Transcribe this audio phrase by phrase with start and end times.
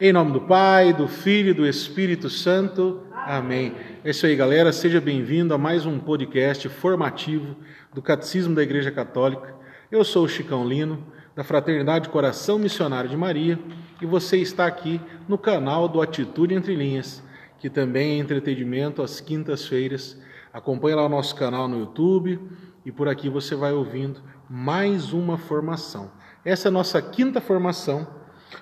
[0.00, 3.02] Em nome do Pai, do Filho e do Espírito Santo.
[3.12, 3.74] Amém.
[4.04, 4.72] É isso aí, galera.
[4.72, 7.56] Seja bem-vindo a mais um podcast formativo
[7.92, 9.56] do Catecismo da Igreja Católica.
[9.90, 13.58] Eu sou o Chicão Lino, da Fraternidade Coração Missionário de Maria,
[14.00, 17.20] e você está aqui no canal do Atitude Entre Linhas,
[17.58, 20.16] que também é entretenimento às quintas-feiras.
[20.52, 22.40] Acompanhe lá o nosso canal no YouTube
[22.86, 26.12] e por aqui você vai ouvindo mais uma formação.
[26.44, 28.16] Essa é a nossa quinta formação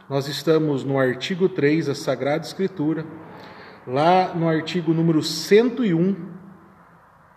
[0.09, 3.05] nós estamos no artigo 3 da Sagrada Escritura,
[3.87, 6.17] lá no artigo número 101,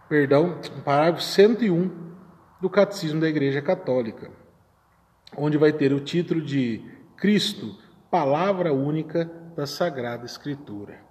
[0.08, 1.90] perdão, parágrafo 101
[2.62, 4.32] do Catecismo da Igreja Católica,
[5.38, 6.84] onde vai ter o título de
[7.18, 7.78] Cristo,
[8.10, 11.08] Palavra Única da Sagrada Escritura.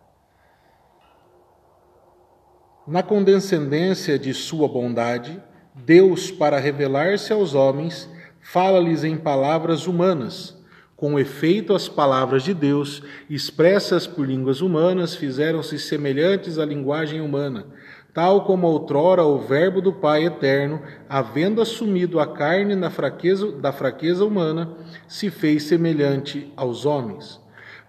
[2.87, 5.43] Na condescendência de Sua bondade,
[5.75, 8.11] Deus, para revelar-se aos homens,
[8.41, 10.58] fala-lhes em palavras humanas
[10.99, 17.67] com efeito, as palavras de Deus, expressas por línguas humanas, fizeram-se semelhantes à linguagem humana,
[18.13, 23.71] tal como outrora o Verbo do Pai eterno, havendo assumido a carne na fraqueza, da
[23.71, 24.73] fraqueza humana,
[25.07, 27.41] se fez semelhante aos homens.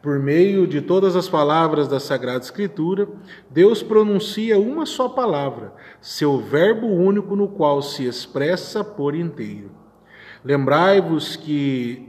[0.03, 3.07] Por meio de todas as palavras da Sagrada Escritura,
[3.49, 9.71] Deus pronuncia uma só palavra, seu Verbo único no qual se expressa por inteiro.
[10.45, 12.08] Lembrai-vos que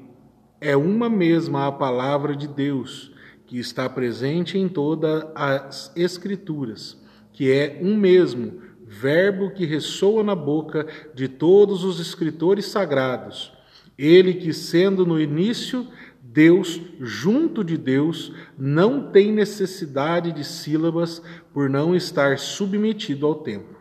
[0.61, 3.13] é uma mesma a palavra de Deus,
[3.47, 7.01] que está presente em todas as Escrituras,
[7.33, 13.53] que é um mesmo verbo que ressoa na boca de todos os escritores sagrados.
[13.97, 15.87] Ele que, sendo no início
[16.23, 21.21] Deus, junto de Deus, não tem necessidade de sílabas
[21.53, 23.81] por não estar submetido ao tempo.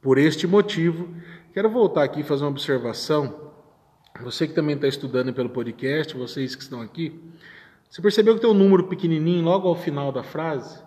[0.00, 1.08] Por este motivo,
[1.52, 3.47] quero voltar aqui e fazer uma observação
[4.20, 7.20] você que também está estudando pelo podcast, vocês que estão aqui,
[7.88, 10.82] você percebeu que tem um número pequenininho logo ao final da frase?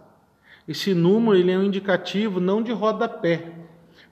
[0.67, 3.51] Esse número ele é um indicativo não de rodapé,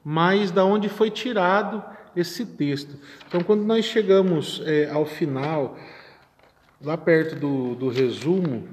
[0.03, 1.83] mas da onde foi tirado
[2.15, 2.97] esse texto.
[3.27, 5.77] Então, quando nós chegamos é, ao final,
[6.81, 8.67] lá perto do, do resumo,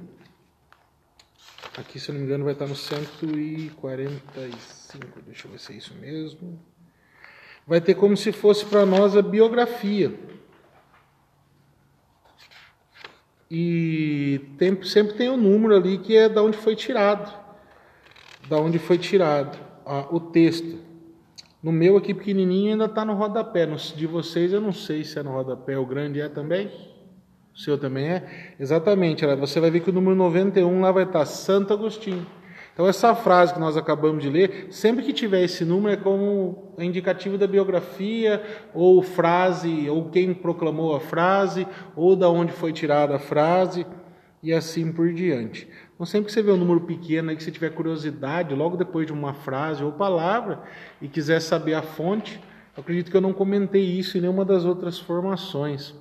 [1.76, 5.76] aqui se eu não me engano vai estar no 145, deixa eu ver se é
[5.76, 6.58] isso mesmo.
[7.66, 10.14] Vai ter como se fosse para nós a biografia
[13.50, 17.32] e tem, sempre tem um número ali que é da onde foi tirado,
[18.48, 19.58] da onde foi tirado
[20.10, 20.78] o texto.
[21.62, 23.66] No meu aqui pequenininho ainda está no rodapé.
[23.66, 25.78] No de vocês eu não sei se é no rodapé.
[25.78, 26.70] O grande é também?
[27.54, 28.54] O seu também é?
[28.58, 29.24] Exatamente.
[29.36, 32.26] Você vai ver que o número 91 lá vai estar Santo Agostinho.
[32.76, 36.74] Então, essa frase que nós acabamos de ler, sempre que tiver esse número, é como
[36.78, 38.42] indicativo da biografia,
[38.74, 41.66] ou frase, ou quem proclamou a frase,
[41.96, 43.86] ou da onde foi tirada a frase,
[44.42, 45.66] e assim por diante.
[45.94, 49.06] Então, sempre que você vê um número pequeno, aí que você tiver curiosidade, logo depois
[49.06, 50.60] de uma frase ou palavra,
[51.00, 52.38] e quiser saber a fonte,
[52.76, 55.94] acredito que eu não comentei isso em nenhuma das outras formações,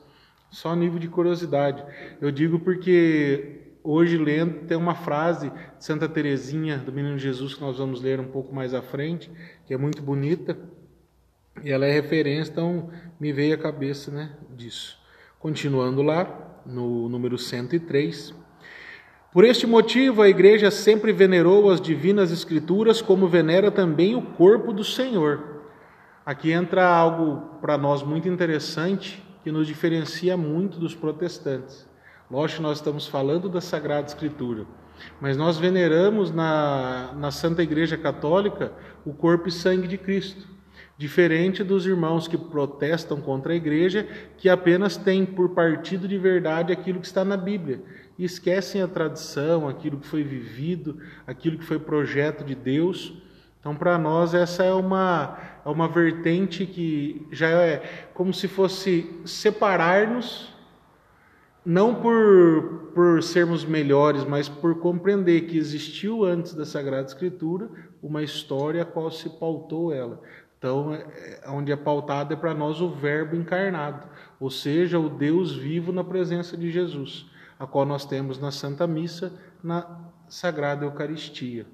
[0.51, 1.81] só nível de curiosidade.
[2.19, 7.61] Eu digo porque hoje lendo, tem uma frase de Santa Teresinha do Menino Jesus que
[7.61, 9.31] nós vamos ler um pouco mais à frente,
[9.65, 10.57] que é muito bonita,
[11.63, 14.97] e ela é referência, então me veio a cabeça né, disso.
[15.39, 18.33] Continuando lá, no número 103.
[19.31, 24.73] Por este motivo, a igreja sempre venerou as divinas escrituras, como venera também o corpo
[24.73, 25.61] do Senhor.
[26.25, 31.87] Aqui entra algo para nós muito interessante, que nos diferencia muito dos protestantes.
[32.29, 34.65] Lógico nós estamos falando da Sagrada Escritura,
[35.21, 38.73] mas nós veneramos na, na Santa Igreja Católica
[39.05, 40.47] o corpo e sangue de Cristo.
[40.97, 46.73] Diferente dos irmãos que protestam contra a igreja, que apenas têm por partido de verdade
[46.73, 47.83] aquilo que está na Bíblia
[48.17, 50.97] e esquecem a tradição, aquilo que foi vivido,
[51.27, 53.13] aquilo que foi projeto de Deus.
[53.59, 59.21] Então, para nós, essa é uma, é uma vertente que já é como se fosse
[59.25, 60.54] separar-nos
[61.65, 67.69] não por, por sermos melhores, mas por compreender que existiu antes da Sagrada Escritura
[68.03, 70.21] uma história a qual se pautou ela.
[70.57, 74.07] Então, é, é onde é pautado é para nós o Verbo encarnado,
[74.39, 77.25] ou seja, o Deus vivo na presença de Jesus,
[77.57, 81.65] a qual nós temos na Santa Missa, na Sagrada Eucaristia.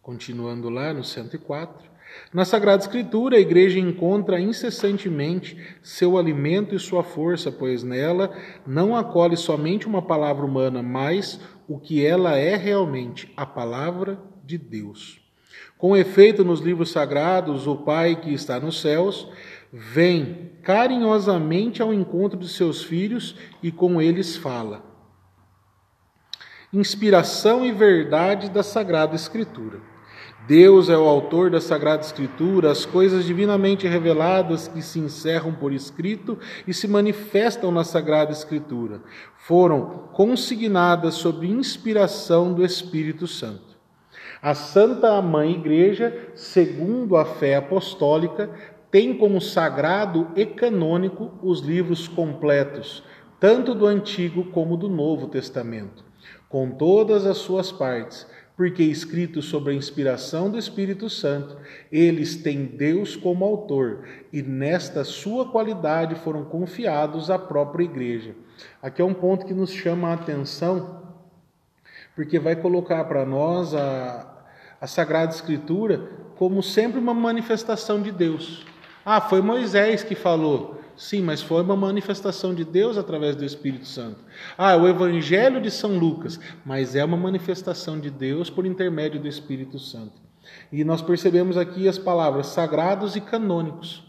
[0.00, 1.89] Continuando lá no 104.
[2.32, 8.32] Na Sagrada Escritura, a igreja encontra incessantemente seu alimento e sua força, pois nela
[8.66, 14.56] não acolhe somente uma palavra humana, mas o que ela é realmente, a palavra de
[14.56, 15.20] Deus.
[15.76, 19.28] Com efeito, nos livros sagrados, o Pai que está nos céus
[19.72, 24.88] vem carinhosamente ao encontro de seus filhos e com eles fala.
[26.72, 29.89] inspiração e verdade da Sagrada Escritura.
[30.46, 35.72] Deus é o autor da Sagrada Escritura, as coisas divinamente reveladas que se encerram por
[35.72, 39.00] escrito e se manifestam na Sagrada Escritura,
[39.36, 43.78] foram consignadas sob inspiração do Espírito Santo.
[44.42, 48.50] A Santa Mãe Igreja, segundo a fé apostólica,
[48.90, 53.04] tem como sagrado e canônico os livros completos,
[53.38, 56.02] tanto do Antigo como do Novo Testamento,
[56.48, 58.26] com todas as suas partes
[58.60, 61.56] porque escritos sobre a inspiração do Espírito Santo,
[61.90, 68.34] eles têm Deus como autor e nesta sua qualidade foram confiados à própria igreja.
[68.82, 71.00] Aqui é um ponto que nos chama a atenção,
[72.14, 74.30] porque vai colocar para nós a,
[74.78, 78.66] a Sagrada Escritura como sempre uma manifestação de Deus.
[79.02, 80.79] Ah, foi Moisés que falou.
[81.00, 84.18] Sim, mas foi uma manifestação de Deus através do Espírito Santo.
[84.58, 89.26] Ah, o Evangelho de São Lucas, mas é uma manifestação de Deus por intermédio do
[89.26, 90.20] Espírito Santo.
[90.70, 94.04] E nós percebemos aqui as palavras sagrados e canônicos.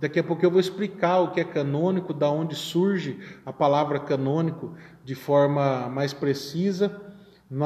[0.00, 4.00] Daqui a pouco eu vou explicar o que é canônico, da onde surge a palavra
[4.00, 7.02] canônico de forma mais precisa.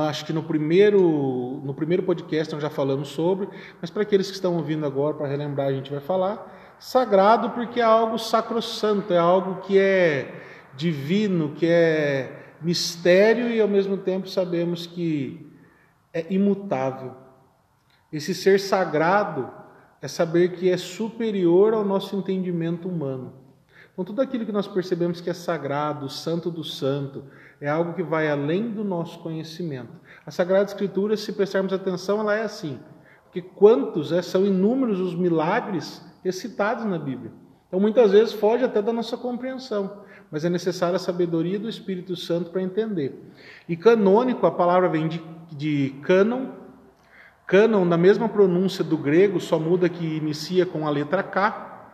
[0.09, 3.49] Acho que no primeiro, no primeiro podcast nós já falamos sobre,
[3.81, 6.64] mas para aqueles que estão ouvindo agora, para relembrar, a gente vai falar.
[6.85, 10.43] Sagrado porque é algo sacrossanto, é algo que é
[10.77, 15.51] divino, que é mistério e ao mesmo tempo sabemos que
[16.13, 17.15] é imutável.
[18.13, 19.51] Esse ser sagrado
[20.03, 23.33] é saber que é superior ao nosso entendimento humano.
[23.95, 27.25] Então, tudo aquilo que nós percebemos que é sagrado, santo do santo,
[27.63, 29.93] é algo que vai além do nosso conhecimento.
[30.27, 32.79] A Sagrada Escritura, se prestarmos atenção, ela é assim.
[33.23, 37.31] Porque quantos, é, são inúmeros os milagres recitados na Bíblia.
[37.69, 42.17] Então, muitas vezes foge até da nossa compreensão, mas é necessária a sabedoria do Espírito
[42.17, 43.15] Santo para entender.
[43.69, 45.23] E canônico, a palavra vem de,
[45.53, 46.53] de cânon.
[47.47, 51.93] Cânon, na mesma pronúncia do grego, só muda que inicia com a letra K.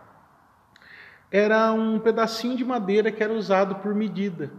[1.29, 4.51] Era um pedacinho de madeira que era usado por medida.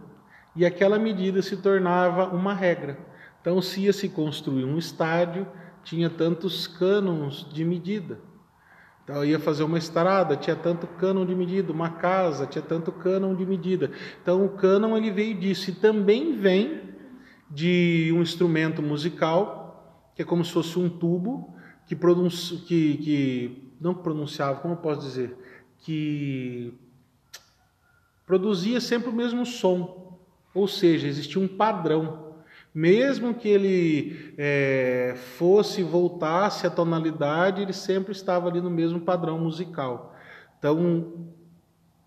[0.55, 2.97] E aquela medida se tornava uma regra.
[3.41, 5.47] Então, se ia se construir um estádio,
[5.83, 8.19] tinha tantos cânons de medida.
[9.03, 13.35] Então, ia fazer uma estrada, tinha tanto cânon de medida, uma casa, tinha tanto cânon
[13.35, 13.91] de medida.
[14.21, 16.81] Então, o cânon ele veio disso e também vem
[17.49, 21.53] de um instrumento musical, que é como se fosse um tubo,
[21.85, 25.37] que, pronunci, que, que não pronunciava, como eu posso dizer,
[25.79, 26.73] que
[28.25, 30.17] produzia sempre o mesmo som,
[30.53, 32.22] ou seja, existia um padrão.
[32.73, 39.37] Mesmo que ele é, fosse, voltasse à tonalidade, ele sempre estava ali no mesmo padrão
[39.37, 40.15] musical.
[40.57, 41.29] Então,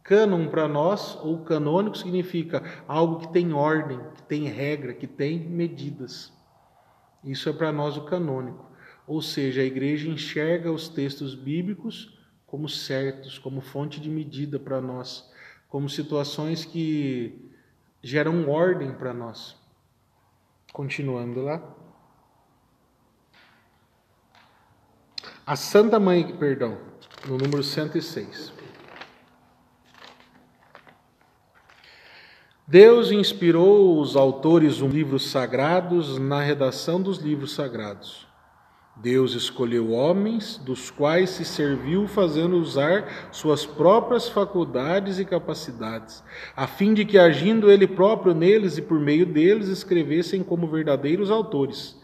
[0.03, 5.39] cânon para nós, ou canônico, significa algo que tem ordem, que tem regra, que tem
[5.39, 6.33] medidas.
[7.23, 8.67] Isso é para nós o canônico.
[9.07, 14.81] Ou seja, a igreja enxerga os textos bíblicos como certos, como fonte de medida para
[14.81, 15.31] nós,
[15.69, 17.51] como situações que
[18.03, 19.57] geram ordem para nós.
[20.77, 21.63] Continuando lá.
[25.47, 26.77] A Santa Mãe, perdão,
[27.27, 28.53] no número 106.
[32.67, 38.26] Deus inspirou os autores dos livros sagrados na redação dos livros sagrados.
[38.97, 46.25] Deus escolheu homens dos quais se serviu fazendo usar suas próprias faculdades e capacidades,
[46.57, 51.31] a fim de que, agindo Ele próprio neles e por meio deles, escrevessem como verdadeiros
[51.31, 52.01] autores.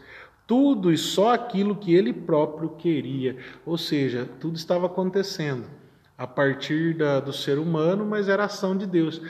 [0.46, 3.38] Tudo e só aquilo que Ele próprio queria.
[3.64, 5.64] Ou seja, tudo estava acontecendo
[6.18, 9.22] a partir da, do ser humano, mas era ação de Deus.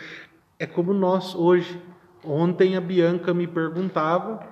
[0.59, 1.81] É como nós hoje.
[2.25, 4.52] Ontem a Bianca me perguntava,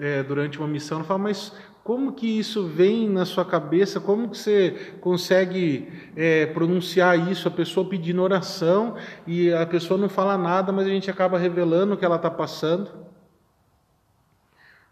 [0.00, 1.52] é, durante uma missão, ela falava, mas
[1.84, 4.00] como que isso vem na sua cabeça?
[4.00, 7.46] Como que você consegue é, pronunciar isso?
[7.46, 11.94] A pessoa pedindo oração e a pessoa não fala nada, mas a gente acaba revelando
[11.94, 12.90] o que ela está passando.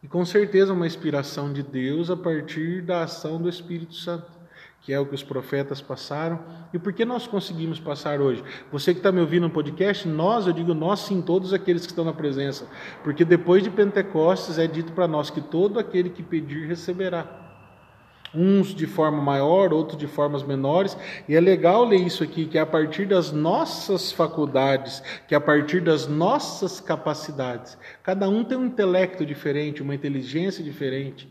[0.02, 4.37] E com certeza uma inspiração de Deus a partir da ação do Espírito Santo
[4.80, 6.40] que é o que os profetas passaram.
[6.72, 8.42] E por que nós conseguimos passar hoje?
[8.72, 11.92] Você que está me ouvindo no podcast, nós, eu digo nós sim, todos aqueles que
[11.92, 12.66] estão na presença,
[13.02, 17.44] porque depois de Pentecostes é dito para nós que todo aquele que pedir receberá.
[18.34, 22.58] Uns de forma maior, outros de formas menores, e é legal ler isso aqui, que
[22.58, 27.78] é a partir das nossas faculdades, que é a partir das nossas capacidades.
[28.02, 31.26] Cada um tem um intelecto diferente, uma inteligência diferente.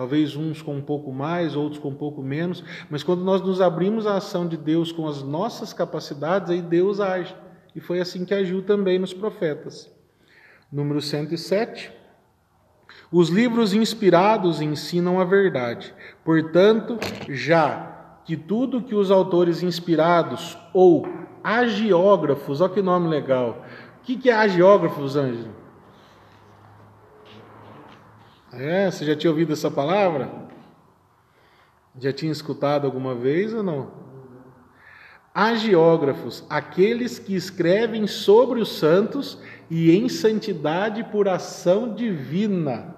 [0.00, 3.60] Talvez uns com um pouco mais, outros com um pouco menos, mas quando nós nos
[3.60, 7.36] abrimos à ação de Deus com as nossas capacidades, aí Deus age.
[7.76, 9.92] E foi assim que agiu também nos profetas.
[10.72, 11.92] Número 107.
[13.12, 15.94] Os livros inspirados ensinam a verdade.
[16.24, 21.06] Portanto, já que tudo que os autores inspirados ou
[21.44, 23.66] agiógrafos, olha que nome legal.
[23.98, 25.59] O que é agiógrafos, Ângelo?
[28.52, 30.30] É, você já tinha ouvido essa palavra?
[31.98, 33.90] Já tinha escutado alguma vez ou não?
[35.32, 39.38] Agiógrafos, aqueles que escrevem sobre os santos
[39.70, 42.96] e em santidade por ação divina.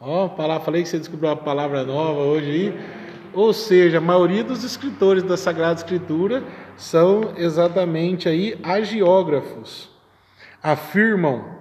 [0.00, 2.80] Ó, oh, falei que você descobriu uma palavra nova hoje aí.
[3.34, 6.44] Ou seja, a maioria dos escritores da Sagrada Escritura
[6.76, 9.90] são exatamente aí agiógrafos.
[10.62, 11.56] Afirmam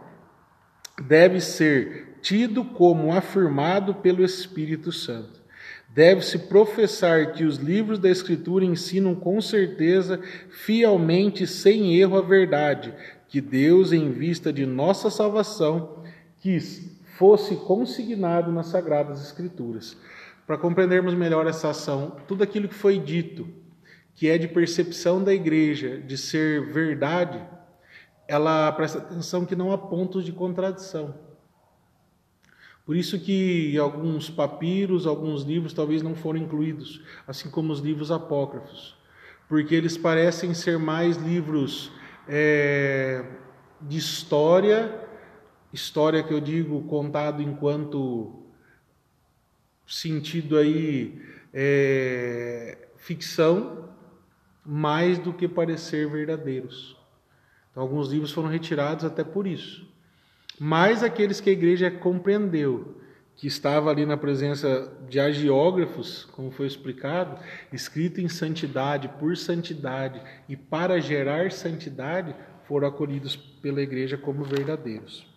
[1.01, 5.39] deve ser tido como afirmado pelo Espírito Santo.
[5.87, 12.91] Deve-se professar que os livros da Escritura ensinam com certeza, fielmente, sem erro, a verdade,
[13.27, 16.03] que Deus, em vista de nossa salvação,
[16.39, 19.95] quis fosse consignado nas Sagradas Escrituras.
[20.47, 23.47] Para compreendermos melhor essa ação, tudo aquilo que foi dito,
[24.15, 27.39] que é de percepção da igreja, de ser verdade,
[28.27, 31.24] ela presta atenção que não há pontos de contradição.
[32.85, 38.11] Por isso que alguns papiros, alguns livros talvez não foram incluídos, assim como os livros
[38.11, 38.95] apócrifos,
[39.49, 41.91] porque eles parecem ser mais livros
[42.27, 43.25] é,
[43.81, 45.03] de história,
[45.73, 48.43] história que eu digo contado enquanto
[49.87, 53.89] sentido aí é, ficção,
[54.63, 56.97] mais do que parecer verdadeiros.
[57.71, 59.87] Então, alguns livros foram retirados até por isso.
[60.59, 63.01] Mas aqueles que a igreja compreendeu,
[63.35, 67.37] que estava ali na presença de agiógrafos, como foi explicado,
[67.71, 72.33] escrito em santidade, por santidade e para gerar santidade,
[72.67, 75.27] foram acolhidos pela igreja como verdadeiros.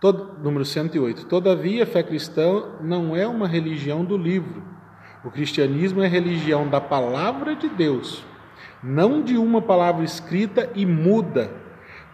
[0.00, 1.24] Todo, número 108.
[1.24, 4.62] Todavia, a fé cristã não é uma religião do livro.
[5.24, 8.24] O cristianismo é religião da palavra de Deus,
[8.82, 11.50] não de uma palavra escrita e muda,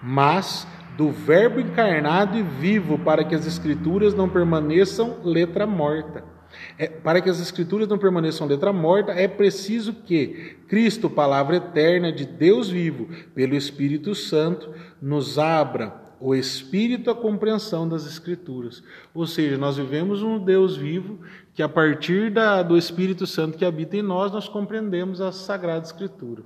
[0.02, 0.66] mas
[1.02, 6.22] do Verbo encarnado e vivo, para que as Escrituras não permaneçam letra morta.
[6.78, 12.12] É, para que as Escrituras não permaneçam letra morta, é preciso que Cristo, palavra eterna
[12.12, 18.80] de Deus vivo, pelo Espírito Santo, nos abra o Espírito a compreensão das Escrituras.
[19.12, 21.18] Ou seja, nós vivemos um Deus vivo
[21.52, 25.84] que, a partir da, do Espírito Santo que habita em nós, nós compreendemos a Sagrada
[25.84, 26.44] Escritura.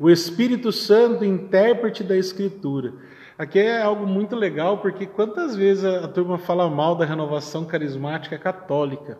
[0.00, 2.94] O Espírito Santo, intérprete da Escritura.
[3.36, 8.38] Aqui é algo muito legal, porque quantas vezes a turma fala mal da renovação carismática
[8.38, 9.18] católica?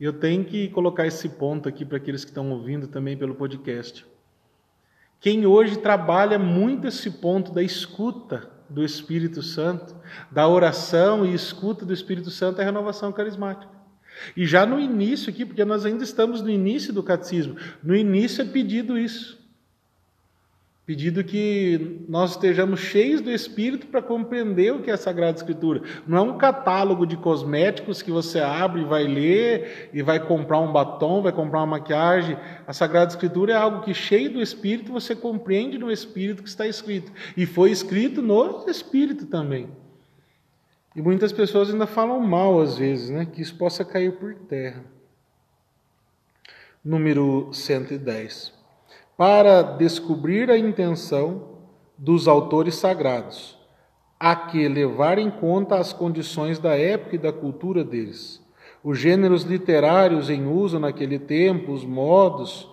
[0.00, 4.06] Eu tenho que colocar esse ponto aqui para aqueles que estão ouvindo também pelo podcast.
[5.18, 9.96] Quem hoje trabalha muito esse ponto da escuta do Espírito Santo,
[10.30, 13.72] da oração e escuta do Espírito Santo é a renovação carismática.
[14.36, 18.42] E já no início aqui, porque nós ainda estamos no início do catecismo, no início
[18.42, 19.42] é pedido isso.
[20.86, 25.80] Pedido que nós estejamos cheios do Espírito para compreender o que é a Sagrada Escritura.
[26.06, 30.60] Não é um catálogo de cosméticos que você abre e vai ler, e vai comprar
[30.60, 32.36] um batom, vai comprar uma maquiagem.
[32.66, 36.66] A Sagrada Escritura é algo que, cheio do Espírito, você compreende no Espírito que está
[36.66, 37.10] escrito.
[37.34, 39.70] E foi escrito no Espírito também.
[40.94, 43.24] E muitas pessoas ainda falam mal às vezes, né?
[43.24, 44.84] Que isso possa cair por terra.
[46.84, 48.53] Número 110
[49.16, 51.58] para descobrir a intenção
[51.96, 53.56] dos autores sagrados,
[54.18, 58.42] a que levar em conta as condições da época e da cultura deles,
[58.82, 62.68] os gêneros literários em uso naquele tempo, os modos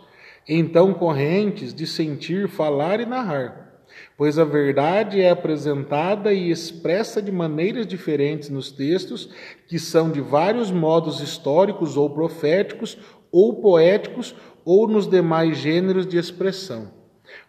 [0.48, 3.70] então correntes de sentir, falar e narrar.
[4.18, 9.30] Pois a verdade é apresentada e expressa de maneiras diferentes nos textos,
[9.68, 12.98] que são de vários modos históricos ou proféticos,
[13.32, 14.36] ou poéticos,
[14.72, 16.94] ou nos demais gêneros de expressão.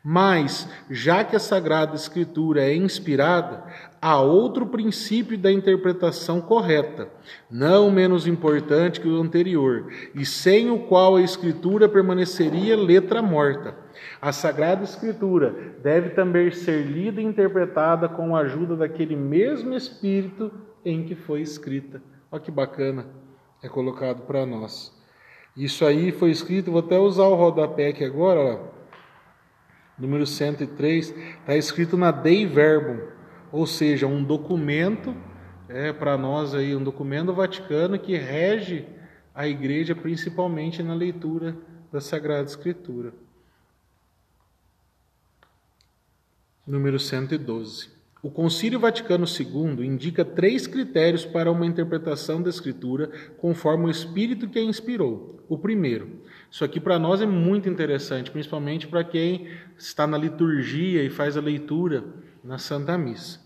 [0.03, 3.63] Mas, já que a Sagrada Escritura é inspirada,
[4.01, 7.09] há outro princípio da interpretação correta,
[7.49, 9.87] não menos importante que o anterior,
[10.17, 13.77] e sem o qual a Escritura permaneceria letra morta.
[14.21, 20.51] A Sagrada Escritura deve também ser lida e interpretada com a ajuda daquele mesmo Espírito
[20.85, 22.03] em que foi escrita.
[22.33, 23.07] Olha que bacana
[23.63, 25.02] é colocado para nós.
[25.57, 28.73] Isso aí foi escrito, vou até usar o rodapé aqui agora, ó,
[29.99, 32.99] número 103, está escrito na Dei Verbum,
[33.51, 35.15] ou seja, um documento
[35.69, 38.87] é, para nós aí, um documento do Vaticano que rege
[39.35, 41.57] a igreja principalmente na leitura
[41.93, 43.13] da Sagrada Escritura.
[46.67, 48.02] Número 112.
[48.23, 54.49] O Concílio Vaticano II indica três critérios para uma interpretação da Escritura conforme o Espírito
[54.49, 55.41] que a inspirou.
[55.49, 61.03] O primeiro, isso aqui para nós é muito interessante, principalmente para quem está na liturgia
[61.03, 62.05] e faz a leitura
[62.45, 63.41] na Santa Missa.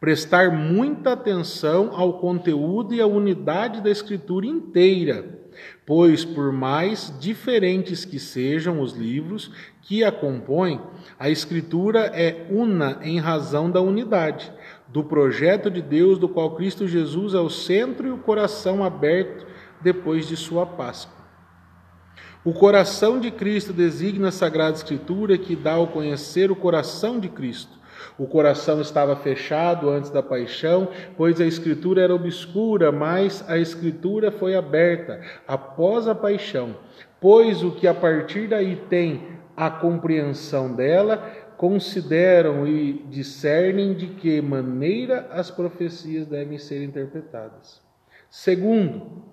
[0.00, 5.43] Prestar muita atenção ao conteúdo e à unidade da Escritura inteira,
[5.86, 9.50] pois, por mais diferentes que sejam os livros
[9.82, 10.80] que a compõem,
[11.18, 14.52] a Escritura é una em razão da unidade,
[14.88, 19.46] do projeto de Deus, do qual Cristo Jesus é o centro e o coração aberto
[19.80, 21.24] depois de sua Páscoa.
[22.44, 27.28] O coração de Cristo designa a Sagrada Escritura que dá ao conhecer o coração de
[27.28, 27.83] Cristo.
[28.16, 34.30] O coração estava fechado antes da paixão, pois a Escritura era obscura, mas a Escritura
[34.30, 36.76] foi aberta após a paixão.
[37.20, 44.40] Pois o que a partir daí tem a compreensão dela, consideram e discernem de que
[44.40, 47.82] maneira as profecias devem ser interpretadas.
[48.28, 49.24] Segundo,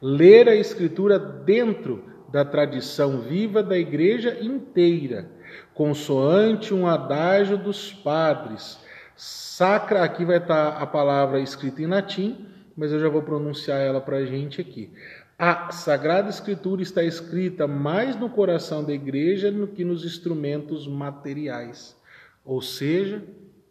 [0.00, 5.30] ler a Escritura dentro da tradição viva da igreja inteira,
[5.76, 8.78] consoante um adágio dos padres.
[9.14, 14.00] Sacra, aqui vai estar a palavra escrita em latim, mas eu já vou pronunciar ela
[14.00, 14.90] para a gente aqui.
[15.38, 21.94] A Sagrada Escritura está escrita mais no coração da igreja do que nos instrumentos materiais,
[22.42, 23.22] ou seja,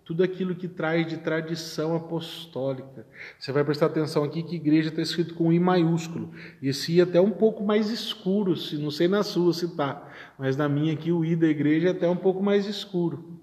[0.06, 3.08] tudo aquilo que traz de tradição apostólica.
[3.40, 6.32] Você vai prestar atenção aqui que igreja está escrito com I maiúsculo.
[6.62, 10.08] Esse I é até um pouco mais escuro, se não sei na sua se está,
[10.38, 13.42] mas na minha aqui o I da igreja é até um pouco mais escuro.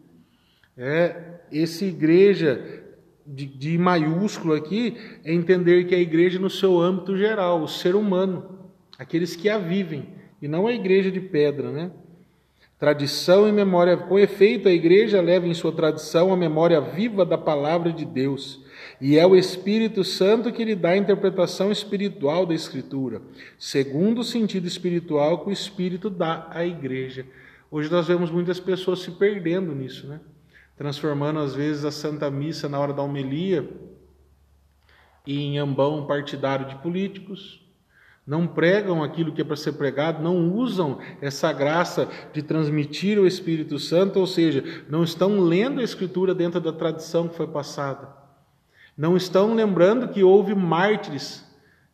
[0.79, 2.83] É, esse igreja
[3.27, 7.97] de, de maiúsculo aqui é entender que a igreja no seu âmbito geral, o ser
[7.97, 11.91] humano, aqueles que a vivem, e não a igreja de pedra, né?
[12.83, 13.97] Tradição e memória.
[13.97, 18.61] Com efeito, a igreja leva em sua tradição a memória viva da palavra de Deus.
[19.01, 23.23] E é o Espírito Santo que lhe dá a interpretação espiritual da Escritura,
[23.57, 27.25] segundo o sentido espiritual que o Espírito dá à igreja.
[27.71, 30.19] Hoje nós vemos muitas pessoas se perdendo nisso, né?
[30.77, 33.71] Transformando às vezes a Santa Missa na hora da homilia
[35.25, 37.62] em ambão partidário de políticos,
[38.33, 43.27] não pregam aquilo que é para ser pregado, não usam essa graça de transmitir o
[43.27, 48.09] Espírito Santo, ou seja, não estão lendo a Escritura dentro da tradição que foi passada,
[48.97, 51.45] não estão lembrando que houve mártires,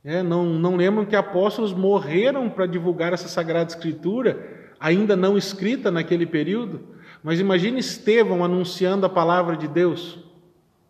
[0.04, 0.22] né?
[0.22, 6.24] não, não lembram que apóstolos morreram para divulgar essa Sagrada Escritura, ainda não escrita naquele
[6.24, 6.96] período.
[7.20, 10.20] Mas imagine Estevão anunciando a palavra de Deus.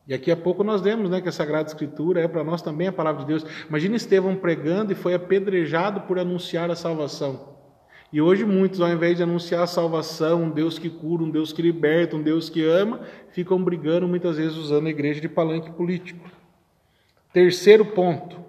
[0.09, 2.89] E aqui a pouco nós vemos né, que a Sagrada Escritura é para nós também
[2.89, 3.45] a palavra de Deus.
[3.69, 7.59] Imagina Estevão pregando e foi apedrejado por anunciar a salvação.
[8.11, 11.53] E hoje muitos, ao invés de anunciar a salvação, um Deus que cura, um Deus
[11.53, 15.71] que liberta, um Deus que ama, ficam brigando muitas vezes usando a igreja de palanque
[15.73, 16.27] político.
[17.31, 18.43] Terceiro ponto: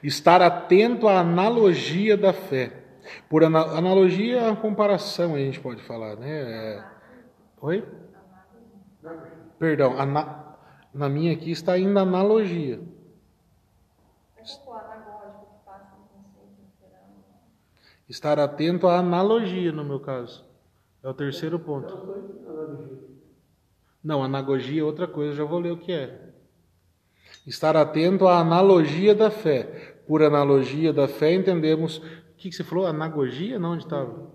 [0.00, 2.84] estar atento à analogia da fé.
[3.28, 6.30] Por analogia, é comparação, a gente pode falar, né?
[6.30, 6.84] É...
[7.60, 7.84] Oi?
[9.64, 10.58] Perdão, na,
[10.92, 12.82] na minha aqui está ainda analogia.
[18.06, 20.44] Estar atento à analogia, no meu caso.
[21.02, 21.96] É o terceiro ponto.
[24.04, 26.34] Não, anagogia é outra coisa, já vou ler o que é.
[27.46, 29.96] Estar atento à analogia da fé.
[30.06, 31.96] Por analogia da fé, entendemos.
[31.96, 32.02] O
[32.36, 32.86] que, que você falou?
[32.86, 33.58] Anagogia?
[33.58, 34.30] Não, onde estava?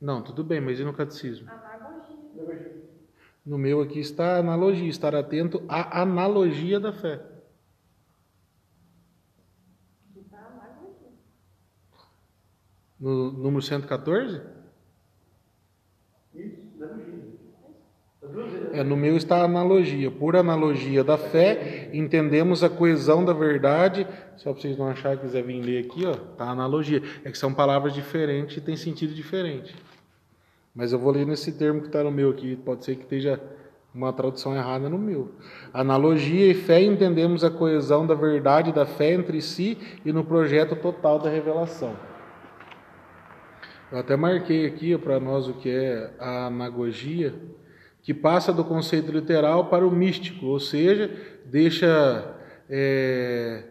[0.00, 1.50] Não, tudo bem, mas e no catecismo?
[1.50, 2.86] Analogia.
[3.44, 7.24] No meu aqui está analogia, estar atento à analogia da fé.
[12.98, 14.55] No número 114?
[18.72, 20.10] É, no meu está a analogia.
[20.10, 24.06] Por analogia da fé, entendemos a coesão da verdade.
[24.36, 27.02] Só para vocês não acharem que quiser vir ler aqui, ó, tá a analogia.
[27.24, 29.74] É que são palavras diferentes e tem sentido diferente.
[30.74, 32.56] Mas eu vou ler nesse termo que está no meu aqui.
[32.56, 33.40] Pode ser que esteja
[33.94, 35.32] uma tradução errada no meu.
[35.72, 40.76] Analogia e fé entendemos a coesão da verdade da fé entre si e no projeto
[40.76, 41.96] total da revelação.
[43.90, 47.34] Eu até marquei aqui para nós o que é a anagogia,
[48.06, 51.10] que passa do conceito literal para o místico, ou seja,
[51.44, 52.36] deixa
[52.70, 53.64] é,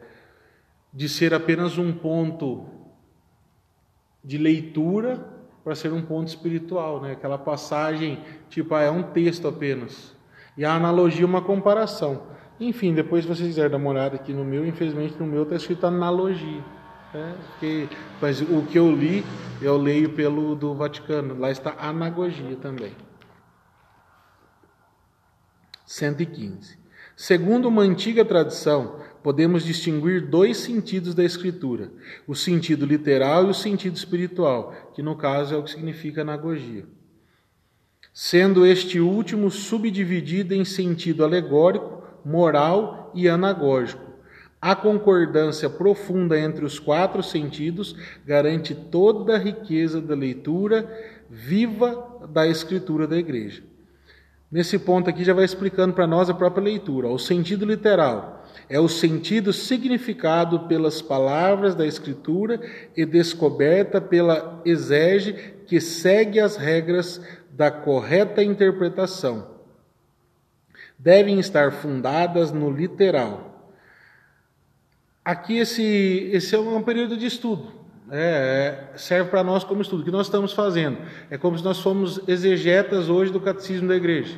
[0.93, 2.65] de ser apenas um ponto
[4.21, 5.25] de leitura
[5.63, 7.13] para ser um ponto espiritual, né?
[7.13, 8.19] Aquela passagem,
[8.49, 10.13] tipo, ah, é um texto apenas.
[10.57, 12.23] E a analogia é uma comparação.
[12.59, 15.55] Enfim, depois se vocês quiserem dar uma olhada aqui no meu, infelizmente no meu está
[15.55, 16.61] escrito analogia.
[17.13, 17.35] Né?
[17.51, 17.87] Porque,
[18.21, 19.23] mas o que eu li
[19.61, 21.39] eu leio pelo do Vaticano.
[21.39, 22.91] Lá está anagogia também.
[25.85, 26.77] 115.
[27.15, 31.91] Segundo uma antiga tradição, podemos distinguir dois sentidos da Escritura:
[32.27, 36.85] o sentido literal e o sentido espiritual, que no caso é o que significa anagogia.
[38.13, 44.03] Sendo este último subdividido em sentido alegórico, moral e anagógico.
[44.61, 47.95] A concordância profunda entre os quatro sentidos
[48.25, 50.89] garante toda a riqueza da leitura
[51.29, 53.63] viva da Escritura da Igreja.
[54.51, 57.07] Nesse ponto aqui já vai explicando para nós a própria leitura.
[57.07, 62.61] O sentido literal é o sentido significado pelas palavras da Escritura
[62.95, 65.33] e descoberta pela exege
[65.65, 69.55] que segue as regras da correta interpretação.
[70.97, 73.73] Devem estar fundadas no literal.
[75.23, 77.84] Aqui esse, esse é um período de estudo.
[78.11, 80.01] É, é, serve para nós como estudo.
[80.01, 80.97] O que nós estamos fazendo?
[81.29, 84.37] É como se nós fôssemos exegetas hoje do catecismo da igreja.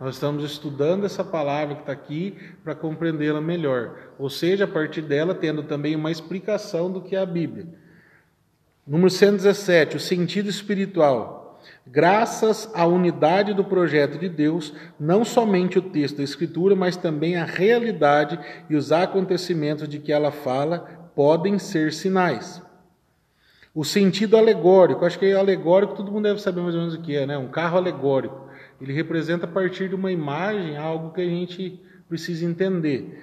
[0.00, 3.96] Nós estamos estudando essa palavra que está aqui para compreendê-la melhor.
[4.18, 7.66] Ou seja, a partir dela, tendo também uma explicação do que é a Bíblia.
[8.86, 11.60] Número 117, o sentido espiritual.
[11.86, 17.36] Graças à unidade do projeto de Deus, não somente o texto da Escritura, mas também
[17.36, 18.38] a realidade
[18.68, 22.62] e os acontecimentos de que ela fala podem ser sinais.
[23.76, 27.02] O sentido alegórico, acho que é alegórico, todo mundo deve saber mais ou menos o
[27.02, 27.36] que é, né?
[27.36, 28.48] Um carro alegórico.
[28.80, 33.22] Ele representa a partir de uma imagem algo que a gente precisa entender.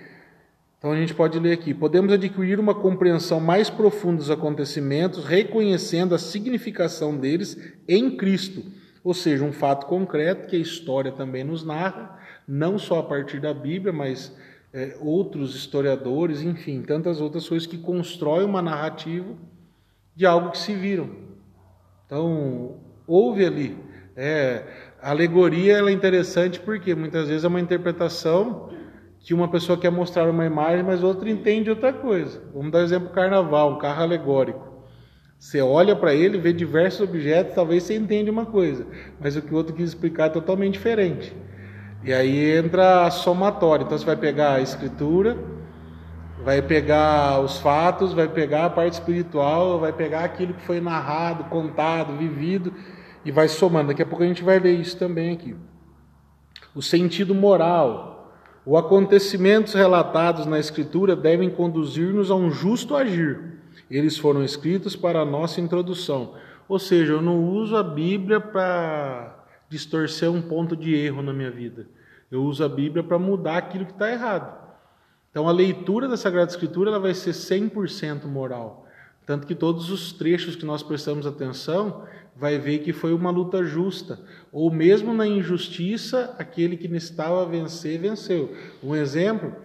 [0.78, 6.14] Então a gente pode ler aqui: podemos adquirir uma compreensão mais profunda dos acontecimentos, reconhecendo
[6.14, 8.64] a significação deles em Cristo,
[9.04, 13.40] ou seja, um fato concreto que a história também nos narra, não só a partir
[13.40, 14.32] da Bíblia, mas
[14.72, 19.36] é, outros historiadores, enfim, tantas outras coisas que constroem uma narrativa
[20.16, 21.10] de algo que se viram.
[22.06, 23.78] Então, houve ali.
[24.16, 24.64] É,
[25.02, 28.70] a alegoria é interessante porque muitas vezes é uma interpretação
[29.20, 32.42] que uma pessoa quer mostrar uma imagem, mas outra entende outra coisa.
[32.54, 34.74] Vamos dar um exemplo carnaval, um carro alegórico.
[35.40, 38.86] Você olha para ele, vê diversos objetos, talvez você entende uma coisa,
[39.20, 41.36] mas o que o outro quis explicar é totalmente diferente.
[42.04, 43.84] E aí entra a somatória.
[43.84, 45.38] Então você vai pegar a escritura,
[46.44, 51.46] vai pegar os fatos, vai pegar a parte espiritual, vai pegar aquilo que foi narrado,
[51.46, 52.74] contado, vivido
[53.24, 53.88] e vai somando.
[53.88, 55.56] Daqui a pouco a gente vai ler isso também aqui.
[56.76, 58.12] O sentido moral.
[58.66, 63.60] Os acontecimentos relatados na Escritura devem conduzir-nos a um justo agir.
[63.92, 66.34] Eles foram escritos para a nossa introdução.
[66.68, 71.52] Ou seja, eu não uso a Bíblia para distorcer um ponto de erro na minha
[71.52, 71.88] vida.
[72.32, 74.63] Eu uso a Bíblia para mudar aquilo que está errado.
[75.34, 78.86] Então a leitura da Sagrada Escritura ela vai ser 100% moral.
[79.26, 82.04] Tanto que todos os trechos que nós prestamos atenção,
[82.36, 84.20] vai ver que foi uma luta justa.
[84.52, 88.54] Ou mesmo na injustiça, aquele que necessitava vencer, venceu.
[88.84, 89.56] Um exemplo,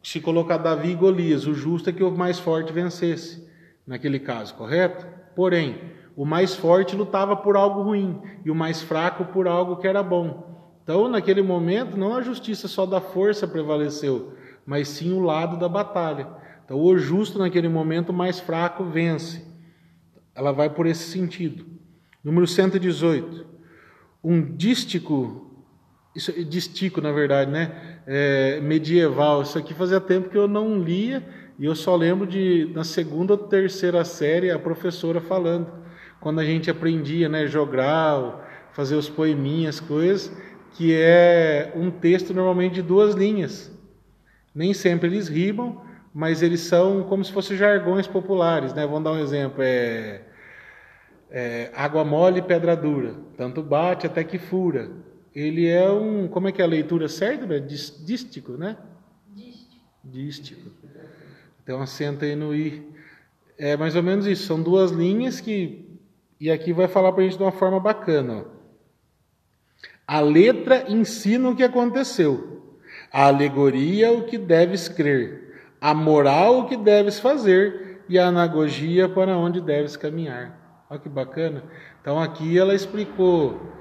[0.00, 3.44] se colocar Davi e Golias, o justo é que o mais forte vencesse,
[3.84, 5.08] naquele caso, correto?
[5.34, 5.80] Porém,
[6.14, 10.04] o mais forte lutava por algo ruim e o mais fraco por algo que era
[10.04, 10.54] bom.
[10.84, 14.34] Então, naquele momento, não a justiça só da força prevaleceu,
[14.66, 16.26] mas sim o lado da batalha.
[16.64, 19.46] Então, o justo naquele momento mais fraco vence.
[20.34, 21.64] Ela vai por esse sentido.
[22.22, 23.46] Número 118.
[24.22, 25.64] Um dístico,
[26.14, 28.00] isso, dístico na verdade, né?
[28.06, 29.42] É, medieval.
[29.42, 31.24] Isso aqui fazia tempo que eu não lia
[31.58, 35.86] e eu só lembro de na segunda ou terceira série a professora falando
[36.20, 40.36] quando a gente aprendia, né, jogral, fazer os poeminhas, coisas,
[40.72, 43.75] que é um texto normalmente de duas linhas.
[44.56, 45.82] Nem sempre eles rimam,
[46.14, 48.86] mas eles são como se fossem jargões populares, né?
[48.86, 50.22] Vamos dar um exemplo, é,
[51.30, 54.90] é, água mole e pedra dura, tanto bate até que fura.
[55.34, 57.60] Ele é um, como é que é a leitura certa?
[57.60, 58.78] Dístico, né?
[59.34, 59.84] Dístico.
[60.02, 60.70] Dístico.
[61.66, 62.90] Tem um acento aí no i.
[63.58, 65.86] É mais ou menos isso, são duas linhas que,
[66.40, 68.46] e aqui vai falar para a gente de uma forma bacana.
[68.46, 68.56] Ó.
[70.06, 72.55] A letra ensina o que aconteceu.
[73.12, 79.08] A alegoria, o que deves crer, a moral, o que deves fazer, e a anagogia,
[79.08, 80.84] para onde deves caminhar.
[80.88, 81.64] Olha que bacana.
[82.00, 83.72] Então aqui ela explicou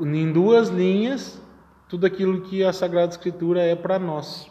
[0.00, 1.40] em duas linhas
[1.88, 4.50] tudo aquilo que a Sagrada Escritura é para nós.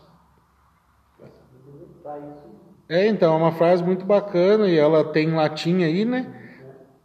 [2.88, 6.32] É, então, é uma frase muito bacana e ela tem em latim aí, né?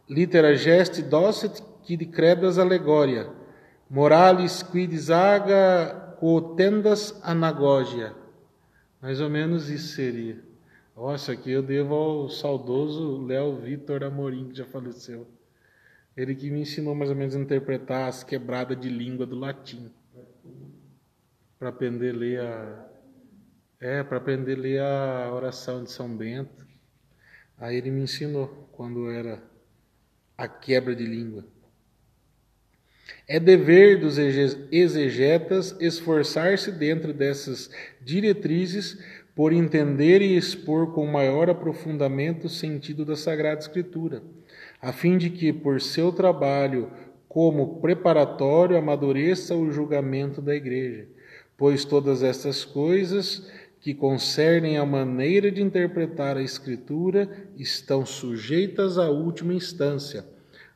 [0.09, 3.29] Litera gest docet quid credas alegoria.
[3.89, 4.93] Moralis quid
[6.19, 8.13] zaga tendas anagogia.
[9.01, 10.37] Mais ou menos isso seria.
[10.95, 15.25] Nossa, aqui eu devo ao saudoso Léo Vitor Amorim, que já faleceu.
[16.17, 19.89] Ele que me ensinou mais ou menos a interpretar as quebradas de língua do latim.
[21.57, 22.89] Para aprender a ler a.
[23.79, 26.67] É, para aprender a ler a oração de São Bento.
[27.57, 29.41] Aí ele me ensinou quando era
[30.37, 31.45] a quebra de língua.
[33.27, 37.69] É dever dos exegetas esforçar-se dentro dessas
[38.01, 38.97] diretrizes
[39.35, 44.21] por entender e expor com maior aprofundamento o sentido da Sagrada Escritura,
[44.81, 46.91] a fim de que, por seu trabalho
[47.27, 51.07] como preparatório, amadureça o julgamento da Igreja,
[51.55, 53.47] pois todas estas coisas
[53.79, 60.25] que concernem a maneira de interpretar a Escritura estão sujeitas à última instância,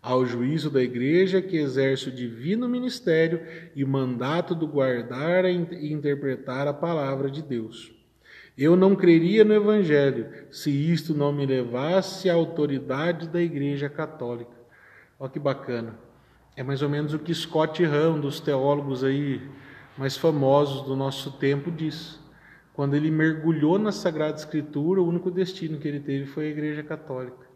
[0.04, 3.40] ao juízo da Igreja que exerce o divino ministério
[3.74, 7.94] e mandato do guardar e interpretar a palavra de Deus.
[8.58, 14.52] Eu não creria no Evangelho se isto não me levasse à autoridade da Igreja Católica.
[15.18, 15.98] Olha que bacana.
[16.56, 19.42] É mais ou menos o que Scott um dos teólogos aí
[19.98, 22.20] mais famosos do nosso tempo, diz.
[22.74, 26.84] Quando ele mergulhou na Sagrada Escritura, o único destino que ele teve foi a Igreja
[26.84, 27.53] Católica.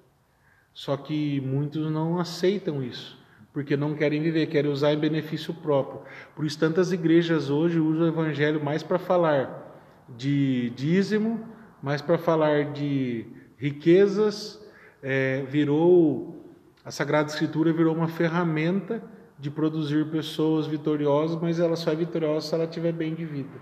[0.78, 3.18] Só que muitos não aceitam isso,
[3.52, 6.02] porque não querem viver, querem usar em benefício próprio.
[6.36, 9.82] Por isso, tantas igrejas hoje usam o Evangelho mais para falar
[10.16, 11.44] de dízimo,
[11.82, 13.26] mas para falar de
[13.58, 14.64] riquezas,
[15.02, 16.46] é, virou
[16.86, 19.02] a Sagrada Escritura virou uma ferramenta
[19.40, 23.60] de produzir pessoas vitoriosas, mas ela só é vitoriosa se ela tiver bem de vida.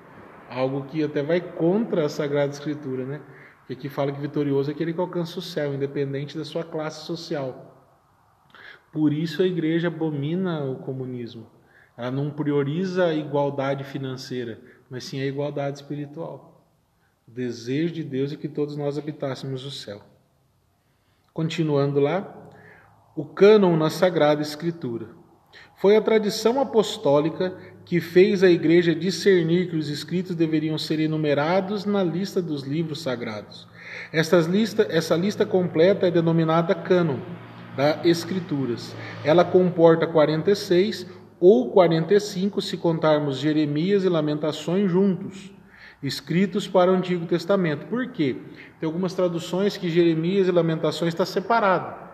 [0.50, 3.22] Algo que até vai contra a Sagrada Escritura, né?
[3.66, 7.04] Porque aqui fala que vitorioso é aquele que alcança o céu, independente da sua classe
[7.04, 7.76] social.
[8.92, 11.48] Por isso a igreja abomina o comunismo.
[11.98, 16.64] Ela não prioriza a igualdade financeira, mas sim a igualdade espiritual.
[17.28, 20.04] O desejo de Deus é que todos nós habitássemos o céu.
[21.34, 22.52] Continuando lá,
[23.16, 25.10] o cânon na Sagrada Escritura.
[25.78, 31.86] Foi a tradição apostólica que fez a igreja discernir que os escritos deveriam ser enumerados
[31.86, 33.68] na lista dos livros sagrados.
[34.50, 37.20] Lista, essa lista completa é denominada cânon
[37.78, 38.96] das Escrituras.
[39.24, 41.06] Ela comporta 46
[41.40, 45.52] ou 45 se contarmos Jeremias e Lamentações juntos,
[46.02, 47.86] escritos para o Antigo Testamento.
[47.88, 48.38] Por quê?
[48.80, 52.05] Tem algumas traduções que Jeremias e Lamentações está separado.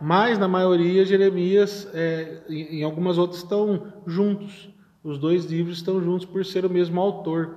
[0.00, 4.68] Mas na maioria Jeremias é, em algumas outras estão juntos.
[5.02, 7.56] Os dois livros estão juntos por ser o mesmo autor.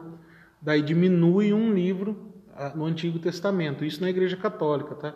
[0.61, 2.31] Daí diminui um livro
[2.75, 3.85] no Antigo Testamento.
[3.85, 5.15] Isso na Igreja Católica, tá?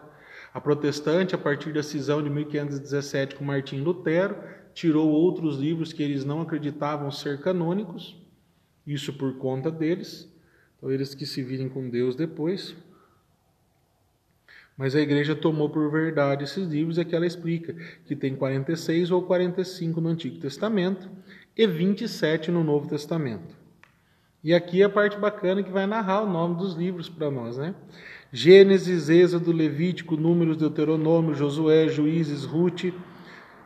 [0.53, 4.37] A protestante, a partir da cisão de 1517 com Martim Lutero,
[4.73, 8.15] tirou outros livros que eles não acreditavam ser canônicos,
[8.85, 10.31] isso por conta deles,
[10.77, 12.75] então eles que se virem com Deus depois.
[14.77, 17.73] Mas a igreja tomou por verdade esses livros, é que ela explica
[18.05, 21.09] que tem 46 ou 45 no Antigo Testamento
[21.55, 23.55] e 27 no Novo Testamento.
[24.43, 27.57] E aqui é a parte bacana que vai narrar o nome dos livros para nós,
[27.57, 27.73] né?
[28.31, 32.93] Gênesis, Êxodo, Levítico, Números, Deuteronômio, Josué, Juízes, Ruth,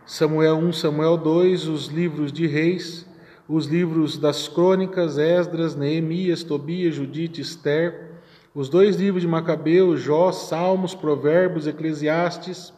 [0.05, 3.05] Samuel 1, Samuel 2, os livros de Reis,
[3.47, 8.08] os livros das Crônicas, Esdras, Neemias, Tobias, Judite, Esther,
[8.53, 12.73] os dois livros de Macabeus, Jó, Salmos, Provérbios, Eclesiastes,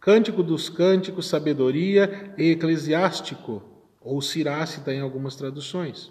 [0.00, 3.62] Cântico dos Cânticos, Sabedoria e Eclesiástico,
[4.00, 6.10] ou Sirácita em algumas traduções.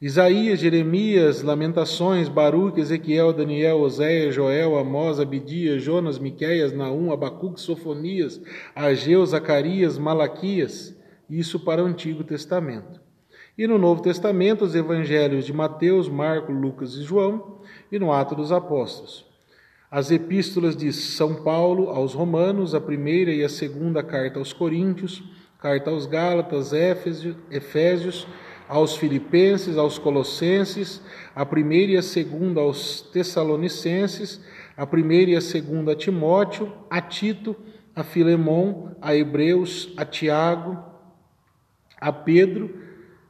[0.00, 8.40] Isaías, Jeremias, Lamentações, Baruque, Ezequiel, Daniel, Oséias, Joel, Amós, Abidias, Jonas, Miqueias, Naum, Abacuque, Sofonias,
[8.76, 10.96] Ageu, Zacarias, Malaquias,
[11.28, 13.07] isso para o Antigo Testamento.
[13.58, 17.58] E no Novo Testamento, os evangelhos de Mateus, Marcos, Lucas e João,
[17.90, 19.26] e no Ato dos Apóstolos.
[19.90, 25.24] As epístolas de São Paulo aos Romanos, a primeira e a segunda carta aos Coríntios,
[25.58, 28.28] carta aos Gálatas, Éfesios, Efésios,
[28.68, 31.02] aos Filipenses, aos Colossenses,
[31.34, 34.40] a primeira e a segunda aos Tessalonicenses,
[34.76, 37.56] a primeira e a segunda a Timóteo, a Tito,
[37.96, 40.78] a Filemon, a Hebreus, a Tiago,
[42.00, 42.86] a Pedro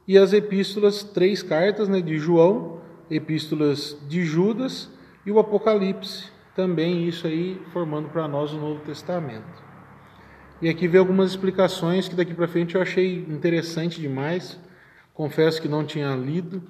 [0.09, 4.89] e as epístolas, três cartas né, de João, epístolas de Judas
[5.25, 9.63] e o Apocalipse, também isso aí formando para nós o Novo Testamento.
[10.61, 14.59] E aqui vem algumas explicações que daqui para frente eu achei interessante demais
[15.19, 16.63] Confesso que não tinha lido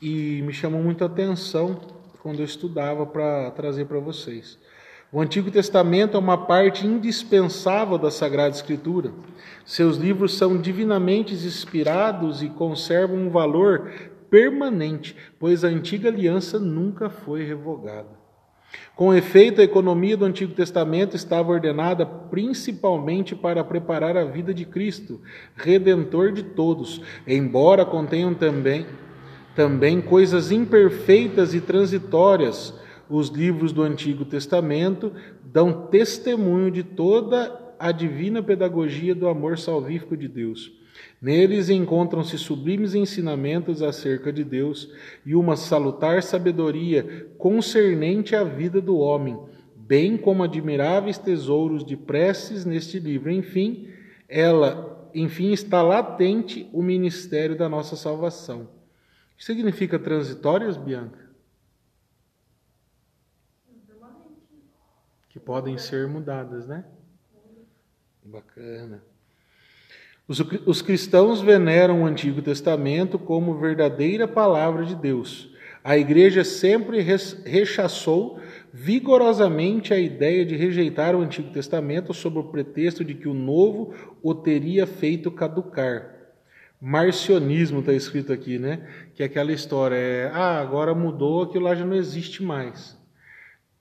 [0.00, 1.74] e me chamou muita atenção
[2.22, 4.56] quando eu estudava para trazer para vocês.
[5.14, 9.12] O Antigo Testamento é uma parte indispensável da Sagrada Escritura.
[9.64, 13.92] Seus livros são divinamente inspirados e conservam um valor
[14.28, 18.08] permanente, pois a antiga aliança nunca foi revogada.
[18.96, 24.64] Com efeito, a economia do Antigo Testamento estava ordenada principalmente para preparar a vida de
[24.64, 25.20] Cristo,
[25.54, 28.84] redentor de todos, embora contenham também
[29.54, 32.74] também coisas imperfeitas e transitórias.
[33.08, 35.12] Os livros do Antigo Testamento
[35.44, 40.72] dão testemunho de toda a divina pedagogia do amor salvífico de Deus.
[41.20, 44.90] Neles encontram-se sublimes ensinamentos acerca de Deus
[45.24, 49.38] e uma salutar sabedoria concernente à vida do homem,
[49.76, 53.30] bem como admiráveis tesouros de preces neste livro.
[53.30, 53.88] Enfim,
[54.28, 58.68] ela, enfim, está latente o ministério da nossa salvação.
[59.36, 61.23] Significa transitórias, Bianca?
[65.44, 66.84] Podem ser mudadas, né?
[68.24, 69.02] Bacana.
[70.26, 75.52] Os, os cristãos veneram o Antigo Testamento como verdadeira palavra de Deus.
[75.84, 77.00] A igreja sempre
[77.44, 78.40] rechaçou
[78.72, 83.92] vigorosamente a ideia de rejeitar o Antigo Testamento sob o pretexto de que o Novo
[84.22, 86.10] o teria feito caducar.
[86.80, 88.88] Marcionismo está escrito aqui, né?
[89.14, 92.98] Que é aquela história, é, ah, agora mudou, aquilo lá já não existe mais.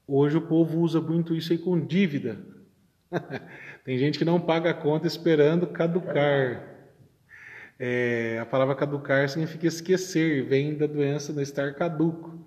[0.08, 2.38] Hoje o povo usa muito isso aí com dívida.
[3.86, 6.72] Tem gente que não paga a conta esperando caducar.
[7.80, 12.38] É, a palavra caducar significa esquecer, vem da doença de estar caduco.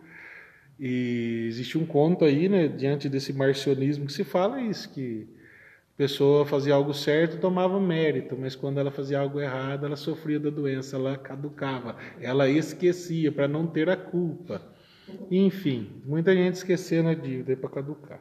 [0.79, 5.27] E existe um conto aí, né, diante desse marcionismo que se fala isso, que
[5.95, 10.39] a pessoa fazia algo certo tomava mérito, mas quando ela fazia algo errado, ela sofria
[10.39, 14.76] da doença, ela caducava, ela esquecia para não ter a culpa.
[15.31, 18.21] Enfim, muita gente esquecendo a dívida para caducar.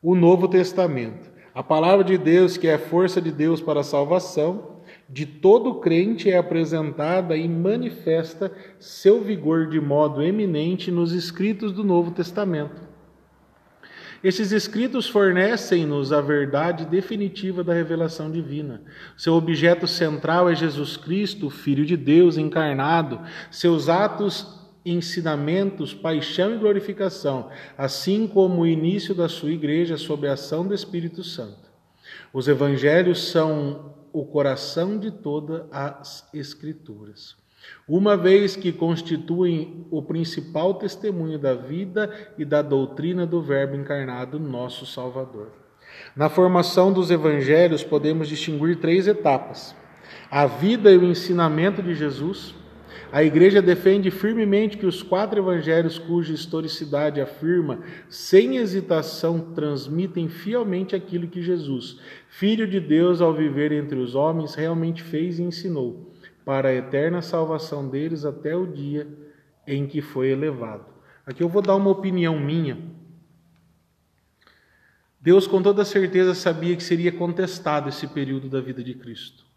[0.00, 1.30] O Novo Testamento.
[1.54, 5.80] A palavra de Deus, que é a força de Deus para a salvação de todo
[5.80, 12.88] crente, é apresentada e manifesta seu vigor de modo eminente nos escritos do Novo Testamento.
[14.22, 18.82] Esses escritos fornecem-nos a verdade definitiva da revelação divina.
[19.16, 23.20] Seu objeto central é Jesus Cristo, Filho de Deus encarnado.
[23.50, 24.57] Seus atos
[24.90, 30.74] ensinamentos, paixão e glorificação, assim como o início da sua igreja sob a ação do
[30.74, 31.68] Espírito Santo.
[32.32, 37.36] Os evangelhos são o coração de todas as Escrituras,
[37.86, 44.38] uma vez que constituem o principal testemunho da vida e da doutrina do Verbo encarnado,
[44.38, 45.52] nosso Salvador.
[46.14, 49.74] Na formação dos evangelhos, podemos distinguir três etapas:
[50.30, 52.54] a vida e o ensinamento de Jesus
[53.10, 60.94] a igreja defende firmemente que os quatro evangelhos, cuja historicidade afirma, sem hesitação, transmitem fielmente
[60.94, 66.12] aquilo que Jesus, Filho de Deus, ao viver entre os homens, realmente fez e ensinou,
[66.44, 69.08] para a eterna salvação deles até o dia
[69.66, 70.84] em que foi elevado.
[71.24, 72.78] Aqui eu vou dar uma opinião minha.
[75.20, 79.47] Deus, com toda certeza, sabia que seria contestado esse período da vida de Cristo.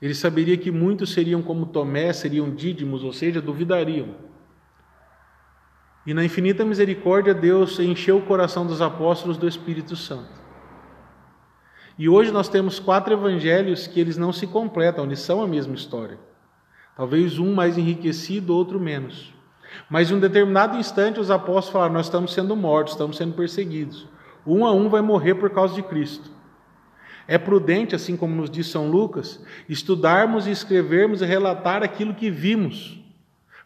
[0.00, 4.14] Ele saberia que muitos seriam como Tomé, seriam dídimos, ou seja, duvidariam.
[6.06, 10.40] E na infinita misericórdia, Deus encheu o coração dos apóstolos do Espírito Santo.
[11.98, 15.74] E hoje nós temos quatro evangelhos que eles não se completam, eles são a mesma
[15.74, 16.18] história.
[16.96, 19.34] Talvez um mais enriquecido, outro menos.
[19.88, 24.08] Mas em um determinado instante os apóstolos falaram: Nós estamos sendo mortos, estamos sendo perseguidos.
[24.46, 26.30] Um a um vai morrer por causa de Cristo.
[27.30, 29.38] É prudente, assim como nos diz São Lucas,
[29.68, 32.98] estudarmos e escrevermos e relatar aquilo que vimos,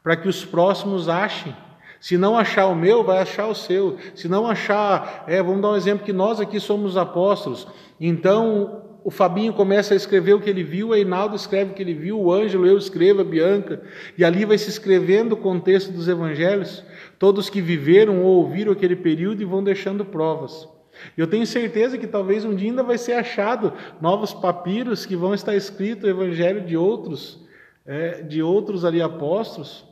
[0.02, 1.56] para que os próximos achem.
[1.98, 3.96] Se não achar o meu, vai achar o seu.
[4.14, 7.66] Se não achar, é, vamos dar um exemplo que nós aqui somos apóstolos.
[7.98, 11.82] Então o Fabinho começa a escrever o que ele viu, o Einaldo escreve o que
[11.82, 13.80] ele viu, o Ângelo, eu escrevo, a Bianca,
[14.18, 16.84] e ali vai se escrevendo o contexto dos evangelhos,
[17.18, 20.68] todos que viveram ou ouviram aquele período e vão deixando provas.
[21.16, 25.34] Eu tenho certeza que talvez um dia ainda vai ser achado novos papiros que vão
[25.34, 27.40] estar escrito o evangelho de outros,
[27.86, 29.84] é, de outros ali apóstolos,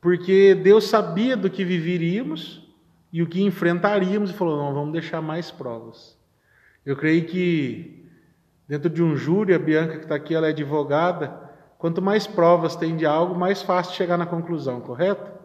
[0.00, 2.66] porque Deus sabia do que viveríamos
[3.12, 6.16] e o que enfrentaríamos e falou: não, vamos deixar mais provas.
[6.84, 8.06] Eu creio que
[8.66, 12.76] dentro de um júri, a Bianca que está aqui, ela é advogada, quanto mais provas
[12.76, 15.37] tem de algo, mais fácil chegar na conclusão, correto?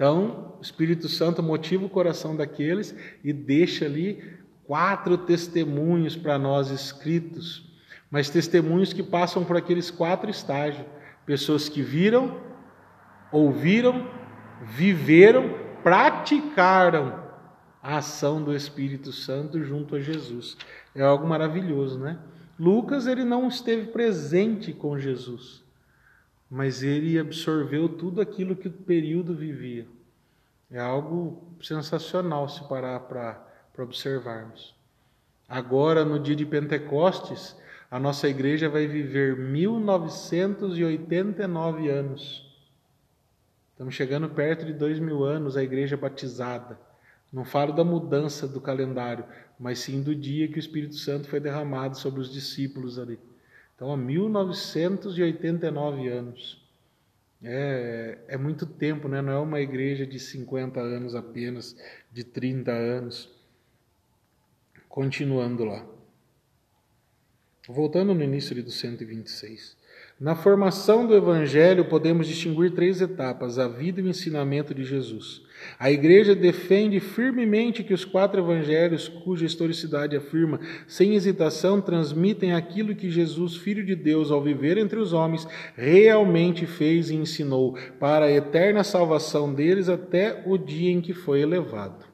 [0.00, 6.70] Então, o Espírito Santo motiva o coração daqueles e deixa ali quatro testemunhos para nós
[6.70, 7.70] escritos,
[8.10, 10.86] mas testemunhos que passam por aqueles quatro estágios:
[11.26, 12.40] pessoas que viram,
[13.30, 14.08] ouviram,
[14.62, 17.22] viveram, praticaram
[17.82, 20.56] a ação do Espírito Santo junto a Jesus.
[20.94, 22.18] É algo maravilhoso, né?
[22.58, 25.62] Lucas ele não esteve presente com Jesus,
[26.50, 29.86] mas ele absorveu tudo aquilo que o período vivia.
[30.68, 33.46] É algo sensacional se parar para
[33.78, 34.74] observarmos.
[35.48, 37.56] Agora, no dia de Pentecostes,
[37.90, 42.46] a nossa igreja vai viver 1989 anos.
[43.72, 46.78] Estamos chegando perto de dois mil anos, a igreja batizada.
[47.32, 49.24] Não falo da mudança do calendário,
[49.58, 53.18] mas sim do dia que o Espírito Santo foi derramado sobre os discípulos ali.
[53.80, 56.60] Então, há 1989 anos.
[57.42, 59.22] É, é muito tempo, né?
[59.22, 61.74] não é uma igreja de 50 anos apenas,
[62.12, 63.30] de 30 anos.
[64.86, 65.86] Continuando lá.
[67.66, 69.78] Voltando no início do 126.
[70.20, 75.42] Na formação do Evangelho, podemos distinguir três etapas: a vida e o ensinamento de Jesus.
[75.78, 82.94] A Igreja defende firmemente que os quatro evangelhos, cuja historicidade afirma sem hesitação, transmitem aquilo
[82.94, 85.46] que Jesus, Filho de Deus, ao viver entre os homens,
[85.76, 91.40] realmente fez e ensinou, para a eterna salvação deles até o dia em que foi
[91.40, 92.09] elevado.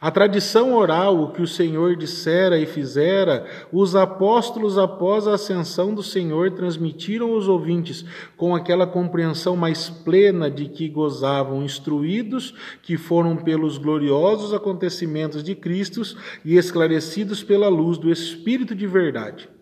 [0.00, 5.92] A tradição oral, o que o Senhor dissera e fizera, os apóstolos, após a ascensão
[5.92, 8.04] do Senhor, transmitiram aos ouvintes
[8.36, 15.56] com aquela compreensão mais plena de que gozavam, instruídos que foram pelos gloriosos acontecimentos de
[15.56, 16.02] Cristo
[16.44, 19.57] e esclarecidos pela luz do Espírito de verdade.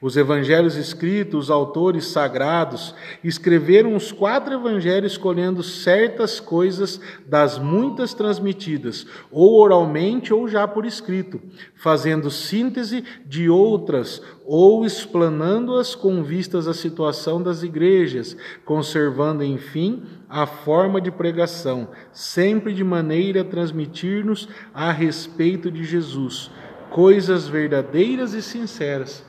[0.00, 8.14] Os evangelhos escritos, os autores sagrados, escreveram os quatro evangelhos escolhendo certas coisas das muitas
[8.14, 11.40] transmitidas, ou oralmente ou já por escrito,
[11.74, 18.34] fazendo síntese de outras ou explanando-as com vistas à situação das igrejas,
[18.64, 26.50] conservando, enfim, a forma de pregação, sempre de maneira a transmitir-nos a respeito de Jesus,
[26.90, 29.27] coisas verdadeiras e sinceras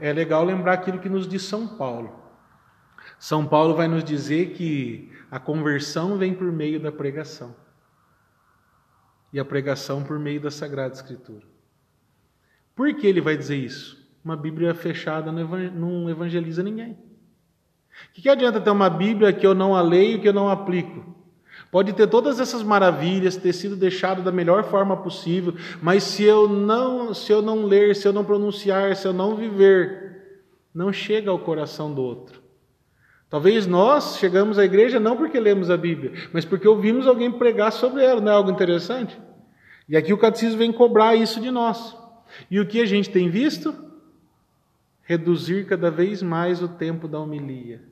[0.00, 2.18] é legal lembrar aquilo que nos diz São Paulo.
[3.18, 7.54] São Paulo vai nos dizer que a conversão vem por meio da pregação.
[9.32, 11.46] E a pregação por meio da Sagrada Escritura.
[12.74, 13.98] Por que ele vai dizer isso?
[14.24, 16.92] Uma Bíblia fechada não evangeliza ninguém.
[16.92, 20.48] O que, que adianta ter uma Bíblia que eu não a leio, que eu não
[20.48, 21.17] aplico?
[21.70, 26.48] Pode ter todas essas maravilhas, ter sido deixado da melhor forma possível, mas se eu
[26.48, 31.30] não, se eu não ler, se eu não pronunciar, se eu não viver, não chega
[31.30, 32.40] ao coração do outro.
[33.28, 37.70] Talvez nós chegamos à igreja não porque lemos a Bíblia, mas porque ouvimos alguém pregar
[37.70, 39.18] sobre ela, não é algo interessante?
[39.86, 41.94] E aqui o catecismo vem cobrar isso de nós.
[42.50, 43.74] E o que a gente tem visto?
[45.02, 47.82] Reduzir cada vez mais o tempo da homilia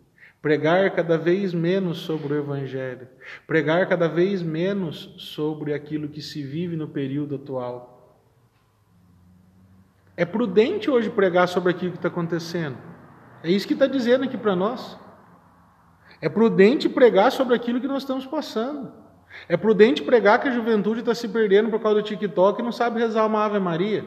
[0.40, 3.08] pregar cada vez menos sobre o Evangelho,
[3.46, 7.96] pregar cada vez menos sobre aquilo que se vive no período atual.
[10.16, 12.78] É prudente hoje pregar sobre aquilo que está acontecendo.
[13.42, 14.98] É isso que está dizendo aqui para nós.
[16.20, 18.90] É prudente pregar sobre aquilo que nós estamos passando.
[19.48, 22.72] É prudente pregar que a juventude está se perdendo por causa do TikTok e não
[22.72, 24.04] sabe rezar uma Ave Maria.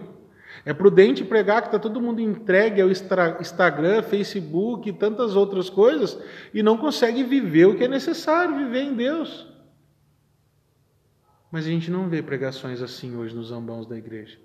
[0.66, 6.18] É prudente pregar que está todo mundo entregue ao Instagram, Facebook e tantas outras coisas
[6.54, 9.48] e não consegue viver o que é necessário viver em Deus.
[11.52, 14.38] Mas a gente não vê pregações assim hoje nos ambãos da igreja.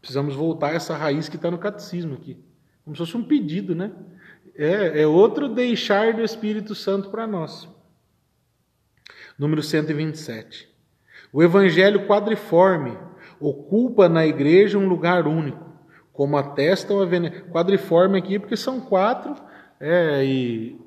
[0.00, 2.38] Precisamos voltar a essa raiz que está no catecismo aqui.
[2.84, 3.92] Como se fosse um pedido, né?
[4.54, 7.68] É, é outro deixar do Espírito Santo para nós.
[9.38, 10.68] Número 127.
[11.32, 12.96] O Evangelho quadriforme
[13.40, 15.64] ocupa na igreja um lugar único,
[16.12, 17.06] como atestam a
[17.50, 19.34] quadriforme aqui, porque são quatro
[19.80, 20.78] é, e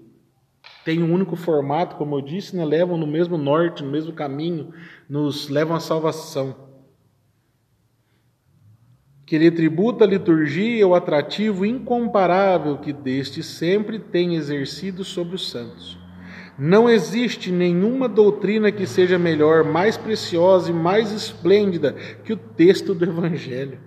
[0.83, 4.73] tem um único formato, como eu disse, né, levam no mesmo norte, no mesmo caminho,
[5.07, 6.69] nos levam à salvação.
[9.25, 15.49] Que lhe tributa a liturgia o atrativo incomparável que deste sempre tem exercido sobre os
[15.49, 16.00] santos
[16.63, 21.93] não existe nenhuma doutrina que seja melhor, mais preciosa e mais esplêndida
[22.23, 23.79] que o texto do Evangelho.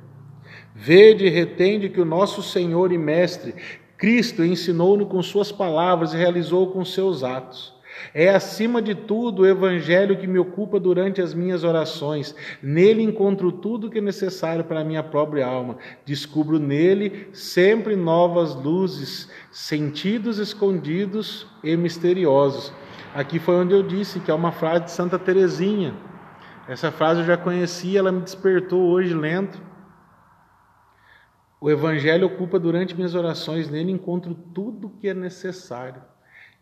[0.74, 3.54] Vede e retende que o nosso Senhor e Mestre,
[3.96, 7.72] Cristo, ensinou-no com suas palavras e realizou com seus atos.
[8.12, 12.34] É, acima de tudo, o Evangelho que me ocupa durante as minhas orações.
[12.62, 15.76] Nele encontro tudo que é necessário para a minha própria alma.
[16.04, 22.72] Descubro nele sempre novas luzes, sentidos escondidos e misteriosos.
[23.14, 25.94] Aqui foi onde eu disse que é uma frase de Santa Teresinha.
[26.68, 29.58] Essa frase eu já conhecia, ela me despertou hoje lendo.
[31.60, 36.02] O Evangelho ocupa durante minhas orações, nele encontro tudo que é necessário.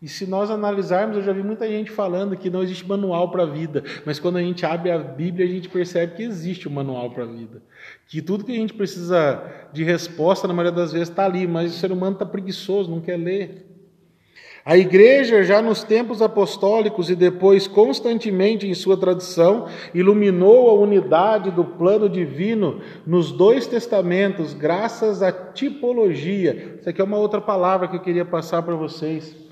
[0.03, 3.43] E se nós analisarmos, eu já vi muita gente falando que não existe manual para
[3.43, 6.73] a vida, mas quando a gente abre a Bíblia, a gente percebe que existe um
[6.73, 7.61] manual para a vida.
[8.09, 9.41] Que tudo que a gente precisa
[9.71, 12.99] de resposta, na maioria das vezes, está ali, mas o ser humano está preguiçoso, não
[12.99, 13.65] quer ler.
[14.65, 21.49] A igreja, já nos tempos apostólicos e depois constantemente em sua tradição, iluminou a unidade
[21.49, 26.75] do plano divino nos dois testamentos, graças à tipologia.
[26.77, 29.43] Isso aqui é uma outra palavra que eu queria passar para vocês.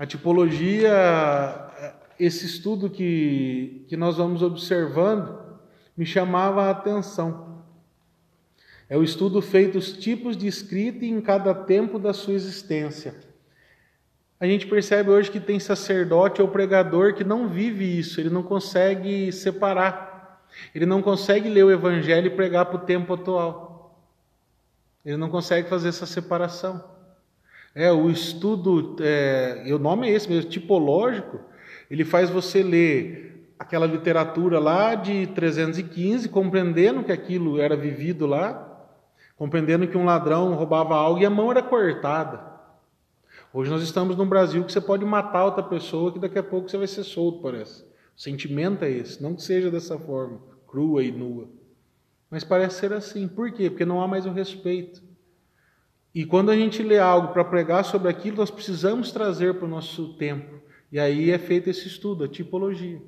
[0.00, 0.90] A tipologia,
[2.18, 5.38] esse estudo que, que nós vamos observando,
[5.94, 7.62] me chamava a atenção.
[8.88, 13.14] É o estudo feito os tipos de escrita em cada tempo da sua existência.
[14.40, 18.42] A gente percebe hoje que tem sacerdote ou pregador que não vive isso, ele não
[18.42, 24.02] consegue separar, ele não consegue ler o evangelho e pregar para o tempo atual,
[25.04, 26.89] ele não consegue fazer essa separação.
[27.74, 31.40] É o estudo, é, o nome é esse mesmo, tipológico,
[31.90, 38.66] ele faz você ler aquela literatura lá de 315, compreendendo que aquilo era vivido lá,
[39.36, 42.50] compreendendo que um ladrão roubava algo e a mão era cortada.
[43.52, 46.68] Hoje nós estamos num Brasil que você pode matar outra pessoa que daqui a pouco
[46.68, 47.82] você vai ser solto, parece.
[48.16, 51.48] O sentimento é esse, não que seja dessa forma, crua e nua.
[52.30, 53.26] Mas parece ser assim.
[53.26, 53.68] Por quê?
[53.68, 55.02] Porque não há mais o respeito.
[56.14, 59.68] E quando a gente lê algo para pregar sobre aquilo, nós precisamos trazer para o
[59.68, 60.60] nosso tempo.
[60.90, 63.00] E aí é feito esse estudo, a tipologia.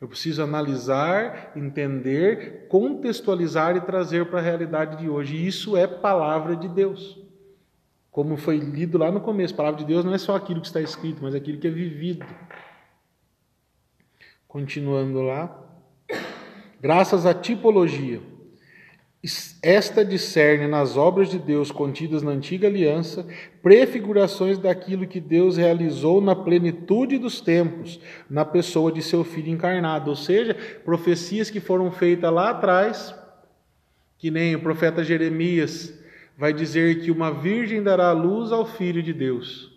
[0.00, 5.36] Eu preciso analisar, entender, contextualizar e trazer para a realidade de hoje.
[5.36, 7.18] E isso é palavra de Deus.
[8.10, 10.66] Como foi lido lá no começo, a palavra de Deus não é só aquilo que
[10.66, 12.26] está escrito, mas aquilo que é vivido.
[14.46, 15.58] Continuando lá.
[16.78, 18.20] Graças à tipologia,
[19.62, 23.24] esta discerne nas obras de Deus contidas na antiga aliança
[23.62, 30.10] prefigurações daquilo que Deus realizou na plenitude dos tempos, na pessoa de seu filho encarnado,
[30.10, 33.14] ou seja, profecias que foram feitas lá atrás,
[34.18, 35.96] que nem o profeta Jeremias
[36.36, 39.70] vai dizer que uma virgem dará luz ao Filho de Deus.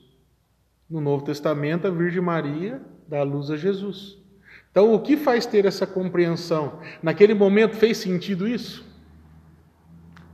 [0.90, 4.18] No Novo Testamento, a Virgem Maria dá luz a Jesus.
[4.72, 6.80] Então, o que faz ter essa compreensão?
[7.02, 8.85] Naquele momento fez sentido isso?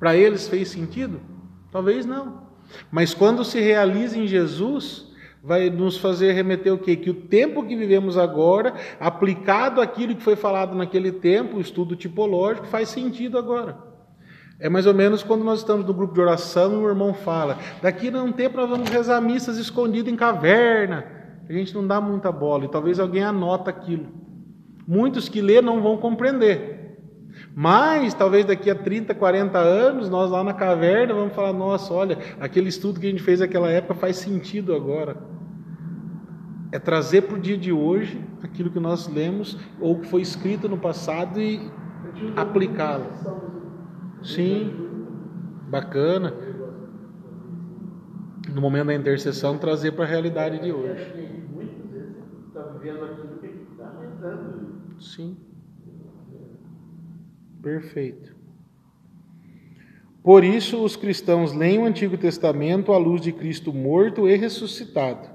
[0.01, 1.19] Para eles fez sentido?
[1.71, 2.41] Talvez não.
[2.89, 5.05] Mas quando se realiza em Jesus,
[5.43, 6.95] vai nos fazer remeter o quê?
[6.95, 11.95] Que o tempo que vivemos agora, aplicado àquilo que foi falado naquele tempo, o estudo
[11.95, 13.77] tipológico, faz sentido agora.
[14.59, 17.59] É mais ou menos quando nós estamos no grupo de oração e o irmão fala:
[17.79, 21.05] daqui a um tempo nós vamos rezar missas escondidas em caverna.
[21.47, 24.07] A gente não dá muita bola e talvez alguém anota aquilo.
[24.87, 26.80] Muitos que lê não vão compreender.
[27.55, 32.17] Mas talvez daqui a 30, 40 anos, nós lá na caverna vamos falar: nossa, olha,
[32.39, 35.17] aquele estudo que a gente fez naquela época faz sentido agora.
[36.71, 40.69] É trazer para o dia de hoje aquilo que nós lemos ou que foi escrito
[40.69, 41.59] no passado e
[42.35, 43.07] aplicá-lo.
[44.23, 44.73] Sim,
[45.69, 46.33] bacana.
[48.53, 51.47] No momento da intercessão, trazer para a realidade de hoje.
[51.53, 52.15] Muitas vezes
[52.47, 54.81] está vivendo aquilo que está rezando.
[54.99, 55.37] Sim.
[57.61, 58.35] Perfeito.
[60.23, 65.29] Por isso, os cristãos leem o Antigo Testamento à luz de Cristo morto e ressuscitado.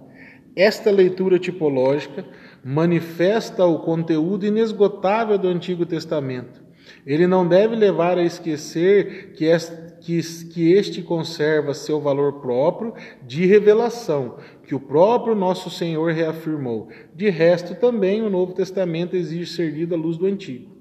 [0.55, 2.25] Esta leitura tipológica
[2.65, 6.67] manifesta o conteúdo inesgotável do Antigo Testamento
[7.07, 14.75] ele não deve levar a esquecer que este conserva seu valor próprio de revelação, que
[14.75, 16.89] o próprio nosso Senhor reafirmou.
[17.15, 20.76] De resto, também o Novo Testamento exige ser lido à luz do Antigo.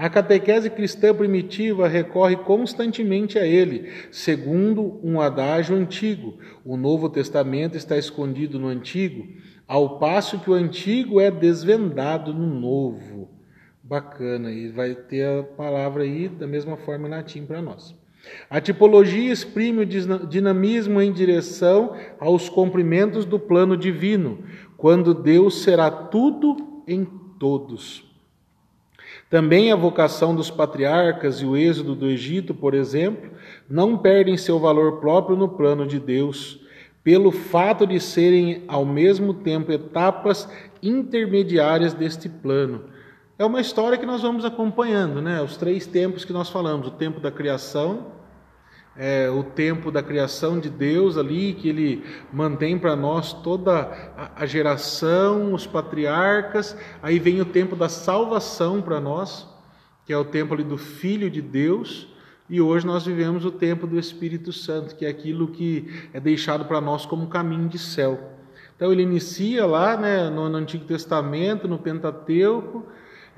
[0.00, 6.38] A catequese cristã primitiva recorre constantemente a ele, segundo um adágio antigo.
[6.64, 9.28] O Novo Testamento está escondido no Antigo,
[9.68, 13.28] ao passo que o Antigo é desvendado no Novo.
[13.82, 17.94] Bacana, e vai ter a palavra aí da mesma forma em latim para nós.
[18.48, 24.44] A tipologia exprime o dinamismo em direção aos cumprimentos do plano divino,
[24.78, 27.04] quando Deus será tudo em
[27.38, 28.09] todos.
[29.30, 33.30] Também a vocação dos patriarcas e o êxodo do Egito, por exemplo,
[33.68, 36.60] não perdem seu valor próprio no plano de Deus,
[37.02, 40.46] pelo fato de serem ao mesmo tempo etapas
[40.82, 42.90] intermediárias deste plano
[43.40, 45.40] é uma história que nós vamos acompanhando, né?
[45.40, 48.08] Os três tempos que nós falamos: o tempo da criação,
[48.96, 53.90] é, o tempo da criação de Deus ali, que Ele mantém para nós toda
[54.36, 56.76] a, geração, os patriarcas.
[57.02, 59.48] Aí vem o tempo da salvação para nós,
[60.04, 62.08] que é o tempo ali do Filho de Deus.
[62.48, 66.64] E hoje nós vivemos o tempo do Espírito Santo, que é aquilo que é deixado
[66.64, 68.18] para nós como caminho de céu.
[68.74, 72.86] Então ele inicia lá né, no Antigo Testamento, no Pentateuco,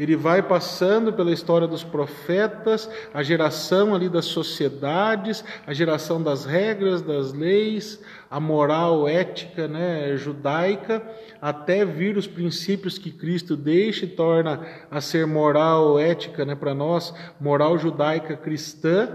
[0.02, 6.44] ele vai passando pela história dos profetas, a geração ali das sociedades, a geração das
[6.44, 11.02] regras, das leis, a moral ética né, judaica,
[11.40, 16.74] até vir os princípios que Cristo deixa e torna a ser moral ética né, para
[16.74, 19.08] nós, moral judaica cristã,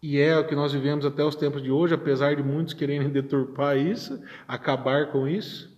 [0.00, 3.08] e é o que nós vivemos até os tempos de hoje, apesar de muitos quererem
[3.10, 5.73] deturpar isso, acabar com isso.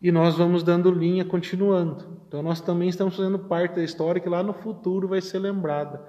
[0.00, 2.18] E nós vamos dando linha continuando.
[2.28, 6.00] Então nós também estamos fazendo parte da história que lá no futuro vai ser lembrada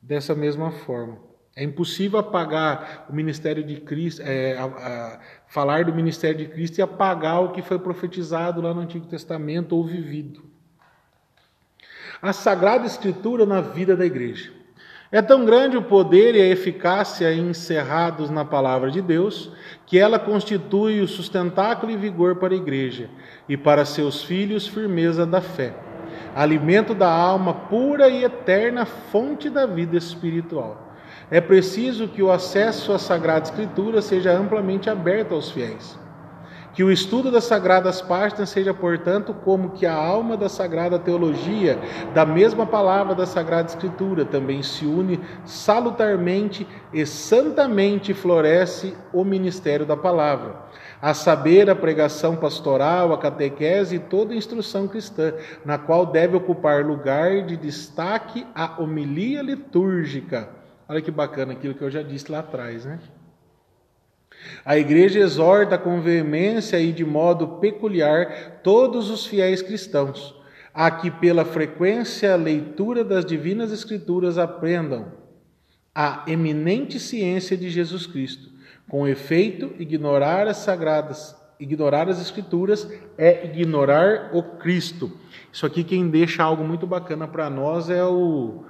[0.00, 1.18] dessa mesma forma.
[1.54, 6.78] É impossível apagar o ministério de Cristo, é, a, a, falar do ministério de Cristo
[6.78, 10.44] e apagar o que foi profetizado lá no Antigo Testamento ou vivido.
[12.22, 14.52] A Sagrada Escritura na vida da igreja.
[15.10, 19.50] É tão grande o poder e a eficácia encerrados na palavra de Deus,
[19.86, 23.08] que ela constitui o sustentáculo e vigor para a igreja
[23.48, 25.74] e para seus filhos firmeza da fé,
[26.34, 30.94] alimento da alma pura e eterna fonte da vida espiritual.
[31.30, 35.98] É preciso que o acesso à Sagrada Escritura seja amplamente aberto aos fiéis.
[36.78, 41.76] Que o estudo das sagradas páginas seja, portanto, como que a alma da sagrada teologia,
[42.14, 49.84] da mesma palavra da Sagrada Escritura, também se une salutarmente e santamente floresce o ministério
[49.84, 50.54] da palavra,
[51.02, 55.32] a saber, a pregação pastoral, a catequese e toda a instrução cristã,
[55.64, 60.48] na qual deve ocupar lugar de destaque a homilia litúrgica.
[60.88, 63.00] Olha que bacana aquilo que eu já disse lá atrás, né?
[64.64, 70.38] A igreja exorta com veemência e de modo peculiar todos os fiéis cristãos
[70.74, 75.12] a que, pela frequência leitura das divinas Escrituras, aprendam
[75.92, 78.52] a eminente ciência de Jesus Cristo.
[78.88, 82.88] Com efeito, ignorar as sagradas, ignorar as Escrituras
[83.18, 85.10] é ignorar o Cristo.
[85.52, 88.64] Isso aqui quem deixa algo muito bacana para nós é o,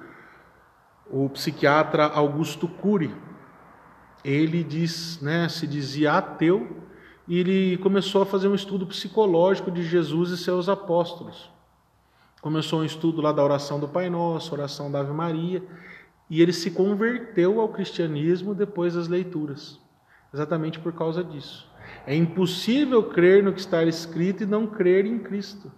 [1.10, 3.14] o psiquiatra Augusto Cury
[4.24, 6.84] ele diz, né, se dizia ateu
[7.26, 11.50] e ele começou a fazer um estudo psicológico de Jesus e seus apóstolos.
[12.40, 15.62] Começou um estudo lá da oração do Pai Nosso, oração da Ave Maria,
[16.30, 19.80] e ele se converteu ao cristianismo depois das leituras,
[20.32, 21.68] exatamente por causa disso.
[22.06, 25.70] É impossível crer no que está escrito e não crer em Cristo.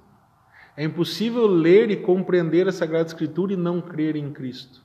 [0.76, 4.82] É impossível ler e compreender a Sagrada Escritura e não crer em Cristo.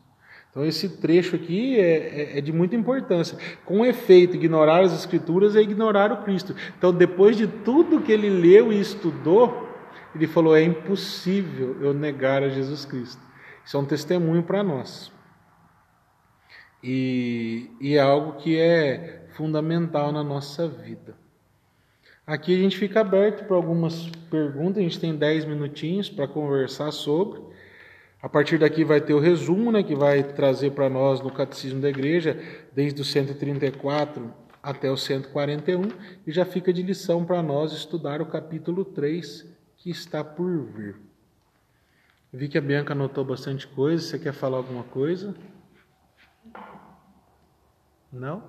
[0.56, 3.38] Então, esse trecho aqui é, é, é, de muita importância.
[3.66, 6.56] Com efeito, ignorar as Escrituras é ignorar o Cristo.
[6.78, 9.68] Então, depois de tudo que ele leu e estudou,
[10.16, 13.22] ele falou: é impossível eu negar a Jesus Cristo.
[13.66, 15.12] Isso é um testemunho para nós.
[16.82, 21.18] E, e é algo que é fundamental na nossa vida.
[22.26, 26.92] Aqui a gente fica aberto para algumas perguntas, a gente tem 10 minutinhos para conversar
[26.92, 27.42] sobre.
[28.26, 31.80] A partir daqui vai ter o resumo, né, que vai trazer para nós no Catecismo
[31.80, 32.36] da Igreja,
[32.74, 35.90] desde o 134 até o 141,
[36.26, 39.46] e já fica de lição para nós estudar o capítulo 3,
[39.78, 40.96] que está por vir.
[42.34, 44.04] Vi que a Bianca anotou bastante coisa.
[44.04, 45.36] Você quer falar alguma coisa?
[48.12, 48.42] Não?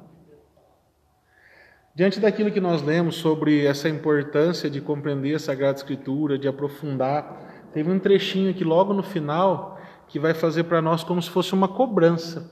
[1.94, 7.45] Diante daquilo que nós lemos sobre essa importância de compreender a Sagrada Escritura, de aprofundar
[7.76, 11.52] Teve um trechinho aqui logo no final que vai fazer para nós como se fosse
[11.52, 12.50] uma cobrança.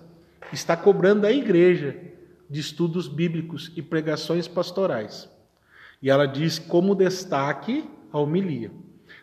[0.52, 1.96] Está cobrando a igreja
[2.50, 5.26] de estudos bíblicos e pregações pastorais.
[6.02, 8.70] E ela diz como destaque a homilia.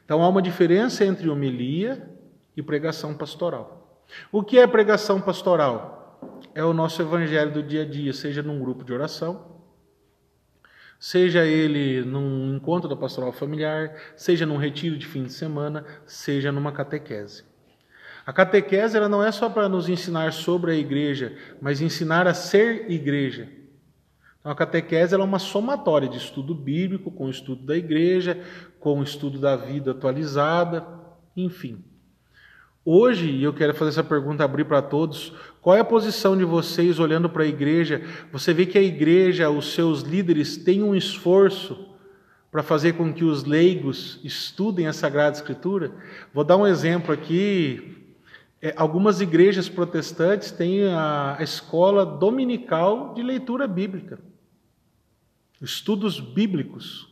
[0.03, 2.09] Então há uma diferença entre homilia
[2.57, 4.03] e pregação pastoral.
[4.31, 6.19] O que é pregação pastoral?
[6.55, 9.50] É o nosso evangelho do dia a dia, seja num grupo de oração,
[11.01, 16.51] seja ele num encontro da pastoral familiar, seja num retiro de fim de semana, seja
[16.51, 17.43] numa catequese.
[18.23, 22.35] A catequese ela não é só para nos ensinar sobre a igreja, mas ensinar a
[22.35, 23.49] ser igreja.
[24.39, 28.39] Então, a catequese é uma somatória de estudo bíblico, com estudo da igreja,
[28.79, 30.85] com estudo da vida atualizada,
[31.35, 31.83] enfim.
[32.85, 36.43] Hoje, e eu quero fazer essa pergunta abrir para todos, qual é a posição de
[36.43, 38.01] vocês olhando para a igreja?
[38.31, 41.87] Você vê que a igreja, os seus líderes, têm um esforço
[42.49, 45.91] para fazer com que os leigos estudem a Sagrada Escritura?
[46.33, 47.95] Vou dar um exemplo aqui.
[48.59, 54.19] É, algumas igrejas protestantes têm a escola dominical de leitura bíblica,
[55.61, 57.07] estudos bíblicos.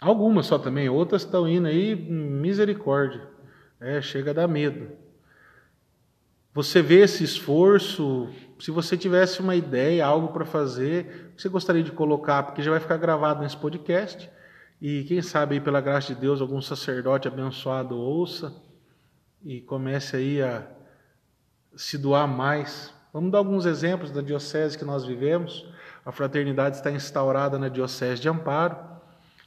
[0.00, 3.22] Algumas só também, outras estão indo aí, misericórdia.
[3.80, 5.01] É, chega a dar medo.
[6.54, 8.28] Você vê esse esforço?
[8.58, 12.78] Se você tivesse uma ideia, algo para fazer, você gostaria de colocar, porque já vai
[12.78, 14.30] ficar gravado nesse podcast,
[14.80, 18.52] E quem sabe aí, pela graça de Deus, algum sacerdote abençoado ouça
[19.44, 20.66] e comece aí a
[21.76, 22.92] se doar mais.
[23.12, 25.64] Vamos dar alguns exemplos da diocese que nós vivemos.
[26.04, 28.76] A fraternidade está instaurada na diocese de Amparo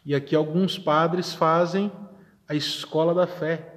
[0.06, 1.92] e aqui alguns padres fazem
[2.48, 3.75] a escola da fé,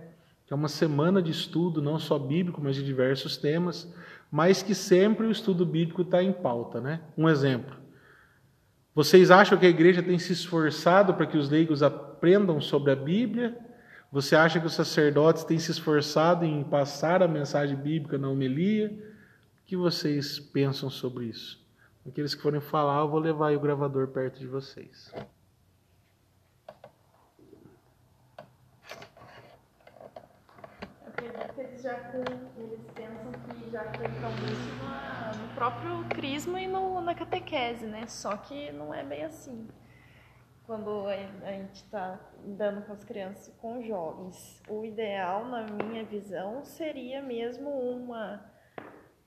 [0.49, 3.87] que é uma semana de estudo não só bíblico, mas de diversos temas,
[4.31, 7.03] mas que sempre o estudo bíblico está em pauta, né?
[7.19, 7.77] Um exemplo.
[8.95, 12.97] Vocês acham que a igreja tem se esforçado para que os leigos aprendam sobre a
[12.97, 13.59] Bíblia?
[14.11, 18.89] Você acha que os sacerdotes têm se esforçado em passar a mensagem bíblica na homilia?
[19.63, 21.63] O que vocês pensam sobre isso?
[22.07, 25.13] Aqueles que forem falar, eu vou levar o gravador perto de vocês.
[32.57, 38.07] Eles pensam que já aplicam isso no próprio crisma e no, na catequese, né?
[38.07, 39.69] Só que não é bem assim.
[40.65, 46.63] Quando a gente está dando com as crianças, com jovens, o ideal, na minha visão,
[46.65, 48.45] seria mesmo uma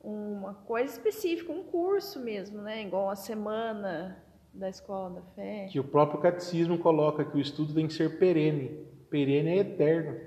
[0.03, 2.81] uma coisa específica, um curso mesmo, né?
[2.81, 5.67] Igual a semana da escola da fé.
[5.71, 8.85] Que o próprio catecismo coloca que o estudo tem que ser perene.
[9.09, 10.19] Perene é eterno.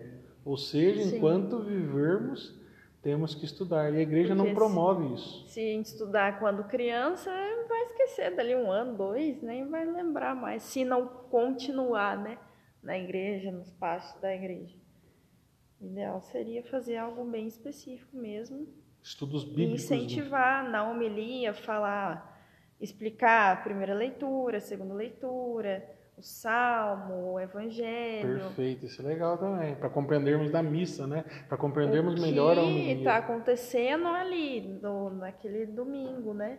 [0.44, 1.16] Ou seja, Sim.
[1.16, 2.54] enquanto vivermos,
[3.02, 3.92] temos que estudar.
[3.92, 5.48] E a igreja Porque não promove se, isso.
[5.48, 7.30] Se a gente estudar quando criança,
[7.68, 10.62] vai esquecer dali um ano, dois, nem vai lembrar mais.
[10.62, 12.38] Se não continuar, né?
[12.82, 14.76] Na igreja, nos passos da igreja.
[15.80, 18.68] O ideal seria fazer algo bem específico mesmo
[19.04, 19.84] estudos bíblicos.
[19.84, 20.70] Incentivar né?
[20.70, 22.42] na homilia, falar,
[22.80, 25.86] explicar a primeira leitura, a segunda leitura,
[26.16, 28.38] o salmo, o evangelho.
[28.38, 31.24] Perfeito, isso é legal também, para compreendermos da missa, né?
[31.48, 32.82] Para compreendermos melhor a homilia.
[32.82, 36.58] O que está acontecendo ali, no, naquele domingo, né?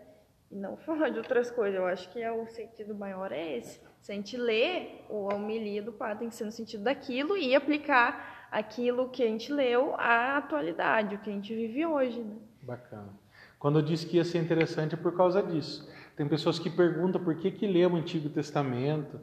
[0.51, 1.79] E não falar de outras coisas.
[1.79, 3.79] Eu acho que é o sentido maior é esse.
[4.01, 7.55] Se a gente lê a homilia do padre, tem que ser no sentido daquilo e
[7.55, 12.21] aplicar aquilo que a gente leu à atualidade, o que a gente vive hoje.
[12.21, 12.35] Né?
[12.61, 13.13] Bacana.
[13.57, 15.89] Quando eu disse que ia ser interessante é por causa disso.
[16.15, 19.19] Tem pessoas que perguntam por que, que lê o Antigo Testamento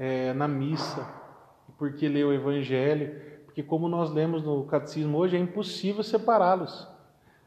[0.00, 1.06] é, na missa,
[1.76, 6.88] por que lê o Evangelho, porque como nós lemos no Catecismo hoje, é impossível separá-los.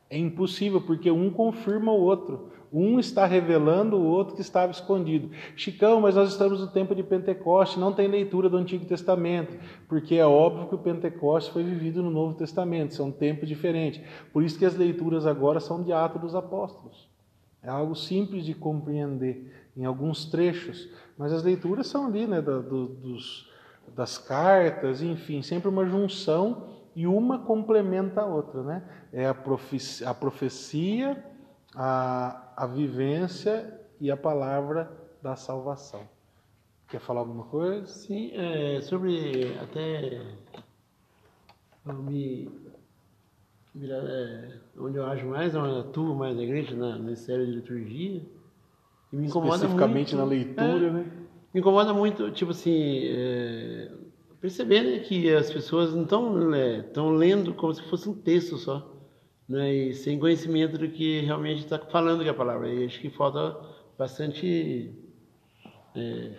[0.08, 2.51] É impossível, porque um confirma o outro.
[2.72, 5.32] Um está revelando o outro que estava escondido.
[5.56, 10.16] Chicão, mas nós estamos no tempo de Pentecoste, não tem leitura do Antigo Testamento, porque
[10.16, 13.99] é óbvio que o Pentecoste foi vivido no Novo Testamento, são tempos diferentes.
[14.32, 17.10] Por isso que as leituras agora são de Atos dos Apóstolos.
[17.64, 22.59] É algo simples de compreender em alguns trechos, mas as leituras são ali, né, da,
[22.59, 23.49] do, dos,
[23.95, 28.84] das cartas, enfim, sempre uma junção e uma complementa a outra, né?
[29.11, 31.24] É a profecia, a profecia
[31.76, 36.07] a, a vivência e a palavra da salvação.
[36.88, 37.88] Quer falar alguma coisa?
[37.88, 40.21] Sim, é, sobre até
[41.86, 42.49] eu me
[43.74, 47.45] virar, é, onde eu acho mais, onde eu atuo mais na igreja, na, no Ministério
[47.45, 48.21] de Liturgia,
[49.14, 51.05] e me incomoda Especificamente muito, na leitura, é, né?
[51.53, 53.91] Me incomoda muito, tipo assim, é,
[54.41, 56.84] perceber né, que as pessoas não estão é,
[57.16, 58.91] lendo como se fosse um texto só
[59.47, 62.74] né, e sem conhecimento do que realmente está falando que a palavra.
[62.74, 63.55] E acho que falta
[63.99, 64.91] bastante
[65.95, 66.32] é,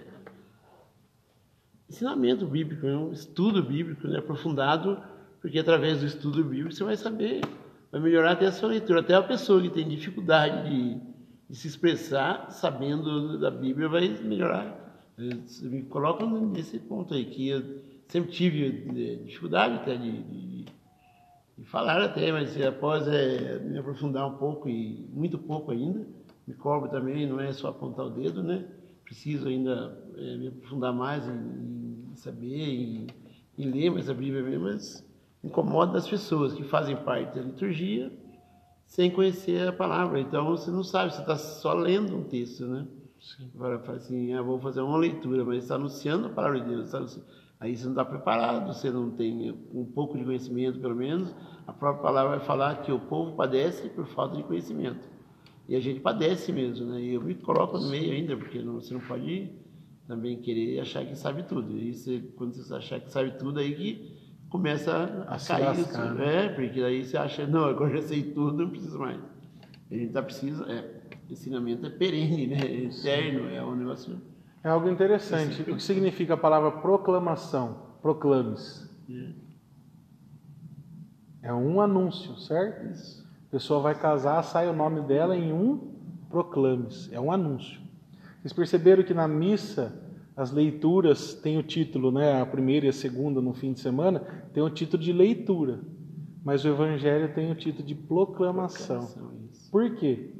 [1.89, 5.01] ensinamento bíblico, né, um estudo bíblico né, aprofundado,
[5.41, 7.41] porque através do estudo bíblico você vai saber,
[7.93, 8.99] vai melhorar até a sua leitura.
[8.99, 11.14] Até a pessoa que tem dificuldade de,
[11.49, 14.83] de se expressar, sabendo da Bíblia, vai melhorar.
[15.63, 17.63] Me colocam nesse ponto aí, que eu
[18.09, 20.65] sempre tive é, dificuldade até de, de
[21.57, 26.05] e falaram até, mas após é, me aprofundar um pouco, e muito pouco ainda,
[26.47, 28.67] me cobro também, não é só apontar o dedo, né?
[29.05, 33.07] Preciso ainda é, me aprofundar mais em, em saber, em,
[33.57, 35.07] em, ler mais a Bíblia mesmo, mas
[35.45, 38.11] incomoda as pessoas que fazem parte da liturgia
[38.95, 40.21] sem conhecer a palavra.
[40.21, 42.87] Então você não sabe, você está só lendo um texto, né?
[43.21, 43.51] Sim.
[43.53, 47.27] Agora assim, ah, vou fazer uma leitura, mas está anunciando a palavra de Deus, anunciando
[47.59, 51.35] Aí você não está preparado, você não tem um pouco de conhecimento, pelo menos.
[51.67, 55.09] A própria palavra vai falar que o povo padece por falta de conhecimento.
[55.69, 57.01] E a gente padece mesmo, né?
[57.01, 59.51] E eu me coloco no meio ainda, porque não, você não pode
[60.07, 61.77] também querer achar que sabe tudo.
[61.77, 64.14] E você, quando você achar que sabe tudo, aí que
[64.55, 64.93] começa
[65.27, 66.15] a, a cair lascar, isso.
[66.15, 66.45] Né?
[66.45, 69.21] É, porque aí você acha, não, agora já sei tudo, não preciso mais.
[69.91, 72.61] A gente está precisa, é, ensinamento é perene, né?
[72.61, 74.17] É eterno, é um negócio
[74.63, 75.61] é algo interessante.
[75.63, 77.83] O que significa a palavra proclamação?
[78.01, 78.89] Proclames.
[81.43, 82.89] É um anúncio, certo?
[83.49, 85.97] A pessoa vai casar, sai o nome dela em um
[86.31, 87.13] proclames.
[87.13, 87.81] É um anúncio.
[88.41, 90.04] Vocês perceberam que na missa
[90.37, 92.41] As leituras têm o título, né?
[92.41, 94.21] A primeira e a segunda no fim de semana
[94.53, 95.81] tem o título de leitura,
[96.45, 99.09] mas o Evangelho tem o título de proclamação.
[99.71, 100.33] Por quê?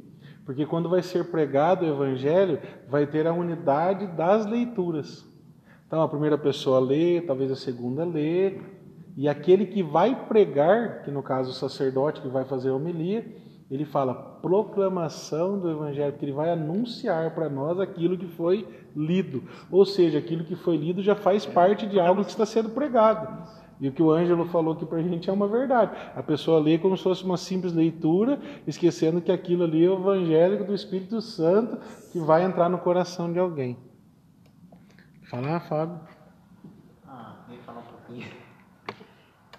[0.45, 5.25] Porque quando vai ser pregado o Evangelho, vai ter a unidade das leituras.
[5.87, 8.59] Então a primeira pessoa lê, talvez a segunda lê,
[9.15, 13.25] e aquele que vai pregar, que no caso o sacerdote que vai fazer a homilia,
[13.69, 19.43] ele fala proclamação do Evangelho, porque ele vai anunciar para nós aquilo que foi lido.
[19.71, 23.65] Ou seja, aquilo que foi lido já faz parte de algo que está sendo pregado.
[23.79, 25.91] E o que o Ângelo falou aqui para a gente é uma verdade.
[26.15, 29.99] A pessoa lê como se fosse uma simples leitura, esquecendo que aquilo ali é o
[29.99, 31.77] Evangelho do Espírito Santo
[32.11, 33.77] que vai entrar no coração de alguém.
[35.23, 35.99] Falar, Fábio?
[37.05, 38.27] Ah, vem falar um pouquinho.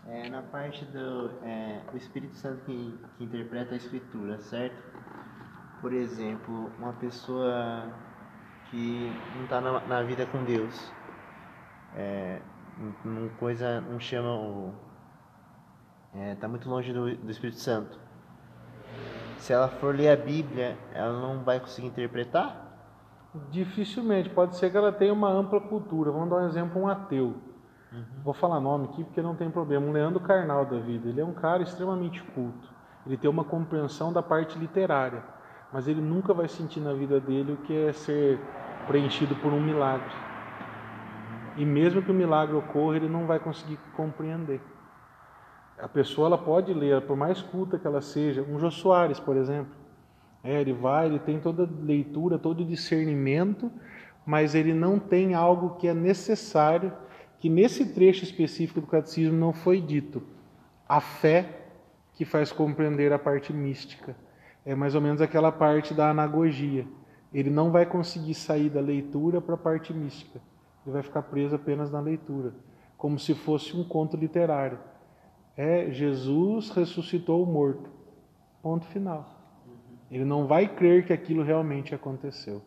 [0.08, 4.80] É, na parte do é, o Espírito Santo que, que interpreta a Escritura, certo?
[5.80, 7.92] Por exemplo, uma pessoa
[8.70, 10.92] que não está na, na, vida com Deus,
[11.96, 12.40] é,
[13.38, 14.74] coisa, não chama o.
[16.14, 17.98] Está é, muito longe do, do Espírito Santo.
[19.38, 22.64] Se ela for ler a Bíblia, ela não vai conseguir interpretar?
[23.50, 26.10] Dificilmente, pode ser que ela tenha uma ampla cultura.
[26.10, 27.34] Vamos dar um exemplo, um ateu.
[27.96, 28.04] Uhum.
[28.22, 29.86] Vou falar nome aqui porque não tem problema.
[29.86, 31.08] Um Leandro Carnal da vida.
[31.08, 32.68] Ele é um cara extremamente culto.
[33.06, 35.22] Ele tem uma compreensão da parte literária,
[35.72, 38.38] mas ele nunca vai sentir na vida dele o que é ser
[38.86, 40.10] preenchido por um milagre.
[41.56, 44.60] E mesmo que o milagre ocorra, ele não vai conseguir compreender.
[45.78, 49.36] A pessoa ela pode ler, por mais culta que ela seja, um Jô Soares, por
[49.36, 49.72] exemplo.
[50.42, 53.70] É, ele vai, ele tem toda leitura, todo discernimento,
[54.24, 56.92] mas ele não tem algo que é necessário,
[57.38, 60.22] que nesse trecho específico do catecismo não foi dito.
[60.88, 61.66] A fé
[62.14, 64.16] que faz compreender a parte mística.
[64.64, 66.86] É mais ou menos aquela parte da anagogia.
[67.32, 70.40] Ele não vai conseguir sair da leitura para a parte mística.
[70.84, 72.54] Ele vai ficar preso apenas na leitura,
[72.96, 74.78] como se fosse um conto literário.
[75.56, 77.90] É Jesus ressuscitou o morto.
[78.62, 79.36] Ponto final.
[80.10, 82.62] Ele não vai crer que aquilo realmente aconteceu.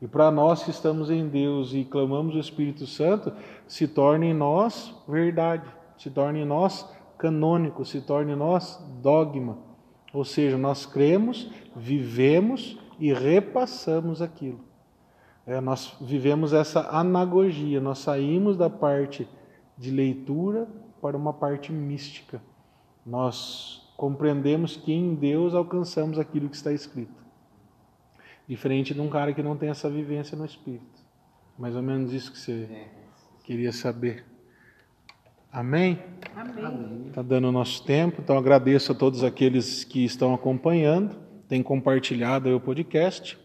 [0.00, 3.32] E para nós que estamos em Deus e clamamos o Espírito Santo,
[3.66, 6.88] se torne em nós verdade, se torne em nós
[7.18, 9.58] canônico, se torne em nós dogma.
[10.12, 14.60] Ou seja, nós cremos, vivemos e repassamos aquilo.
[15.46, 19.28] É, nós vivemos essa anagogia, nós saímos da parte
[19.76, 20.66] de leitura
[21.00, 22.42] para uma parte mística.
[23.04, 27.20] Nós compreendemos que em Deus alcançamos aquilo que está escrito.
[28.50, 31.00] Diferente de um cara que não tem essa vivência no Espírito.
[31.56, 32.88] Mais ou menos isso que você é.
[33.44, 34.24] queria saber.
[35.52, 36.00] Amém?
[36.34, 37.06] Amém.
[37.06, 42.52] Está dando o nosso tempo, então agradeço a todos aqueles que estão acompanhando, têm compartilhado
[42.52, 43.38] o podcast,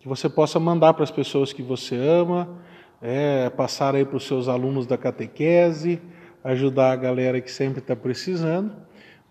[0.00, 2.60] que você possa mandar para as pessoas que você ama,
[3.00, 6.02] é, passar aí para os seus alunos da catequese,
[6.42, 8.74] ajudar a galera que sempre está precisando.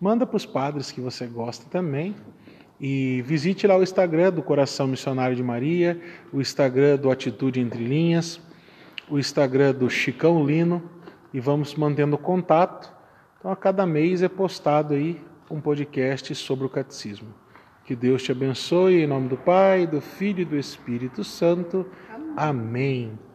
[0.00, 2.14] Manda para os padres que você gosta também.
[2.80, 6.00] E visite lá o Instagram do Coração Missionário de Maria,
[6.32, 8.40] o Instagram do Atitude Entre Linhas,
[9.08, 10.82] o Instagram do Chicão Lino
[11.32, 12.92] e vamos mantendo contato.
[13.38, 15.20] Então, a cada mês é postado aí
[15.50, 17.28] um podcast sobre o catecismo.
[17.84, 21.86] Que Deus te abençoe em nome do Pai, do Filho e do Espírito Santo.
[22.10, 22.32] Amém.
[22.36, 23.25] Amém.